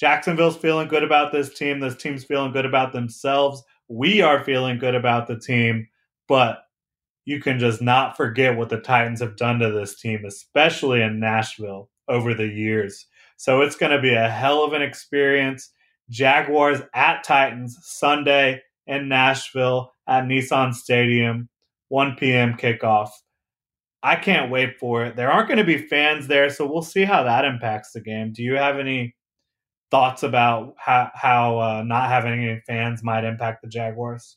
[0.00, 1.78] Jacksonville's feeling good about this team.
[1.78, 3.62] This team's feeling good about themselves.
[3.88, 5.88] We are feeling good about the team,
[6.26, 6.62] but
[7.26, 11.20] you can just not forget what the Titans have done to this team, especially in
[11.20, 13.06] Nashville over the years.
[13.36, 15.70] So it's going to be a hell of an experience.
[16.08, 21.50] Jaguars at Titans Sunday in Nashville at Nissan Stadium,
[21.88, 22.54] 1 p.m.
[22.54, 23.10] kickoff.
[24.02, 25.16] I can't wait for it.
[25.16, 28.32] There aren't going to be fans there, so we'll see how that impacts the game.
[28.32, 29.14] Do you have any
[29.90, 34.36] thoughts about how how uh, not having any fans might impact the Jaguars?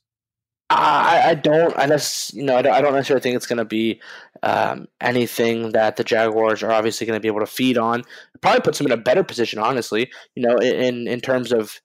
[0.69, 1.77] I, I don't.
[1.77, 4.01] I just you know I don't necessarily think it's going to be
[4.41, 7.99] um, anything that the Jaguars are obviously going to be able to feed on.
[7.99, 10.09] It probably puts them in a better position, honestly.
[10.35, 11.79] You know, in in terms of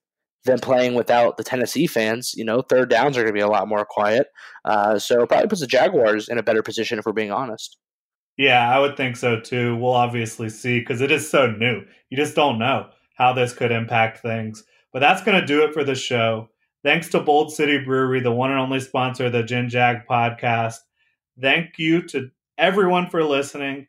[0.44, 2.34] them playing without the Tennessee fans.
[2.34, 4.28] You know, third downs are going to be a lot more quiet.
[4.64, 7.76] Uh, so probably puts the Jaguars in a better position if we're being honest.
[8.36, 9.76] Yeah, I would think so too.
[9.76, 11.82] We'll obviously see because it is so new.
[12.08, 12.88] You just don't know
[13.18, 14.62] how this could impact things.
[14.92, 16.48] But that's going to do it for the show.
[16.84, 20.76] Thanks to Bold City Brewery, the one and only sponsor of the Gen Jag podcast.
[21.40, 23.88] Thank you to everyone for listening.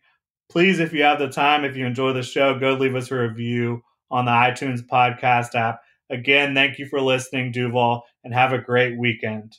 [0.49, 3.15] Please, if you have the time, if you enjoy the show, go leave us a
[3.15, 5.82] review on the iTunes podcast app.
[6.09, 9.57] Again, thank you for listening, Duval, and have a great weekend.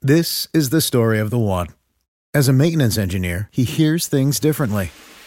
[0.00, 1.66] This is the story of the one.
[2.32, 4.92] As a maintenance engineer, he hears things differently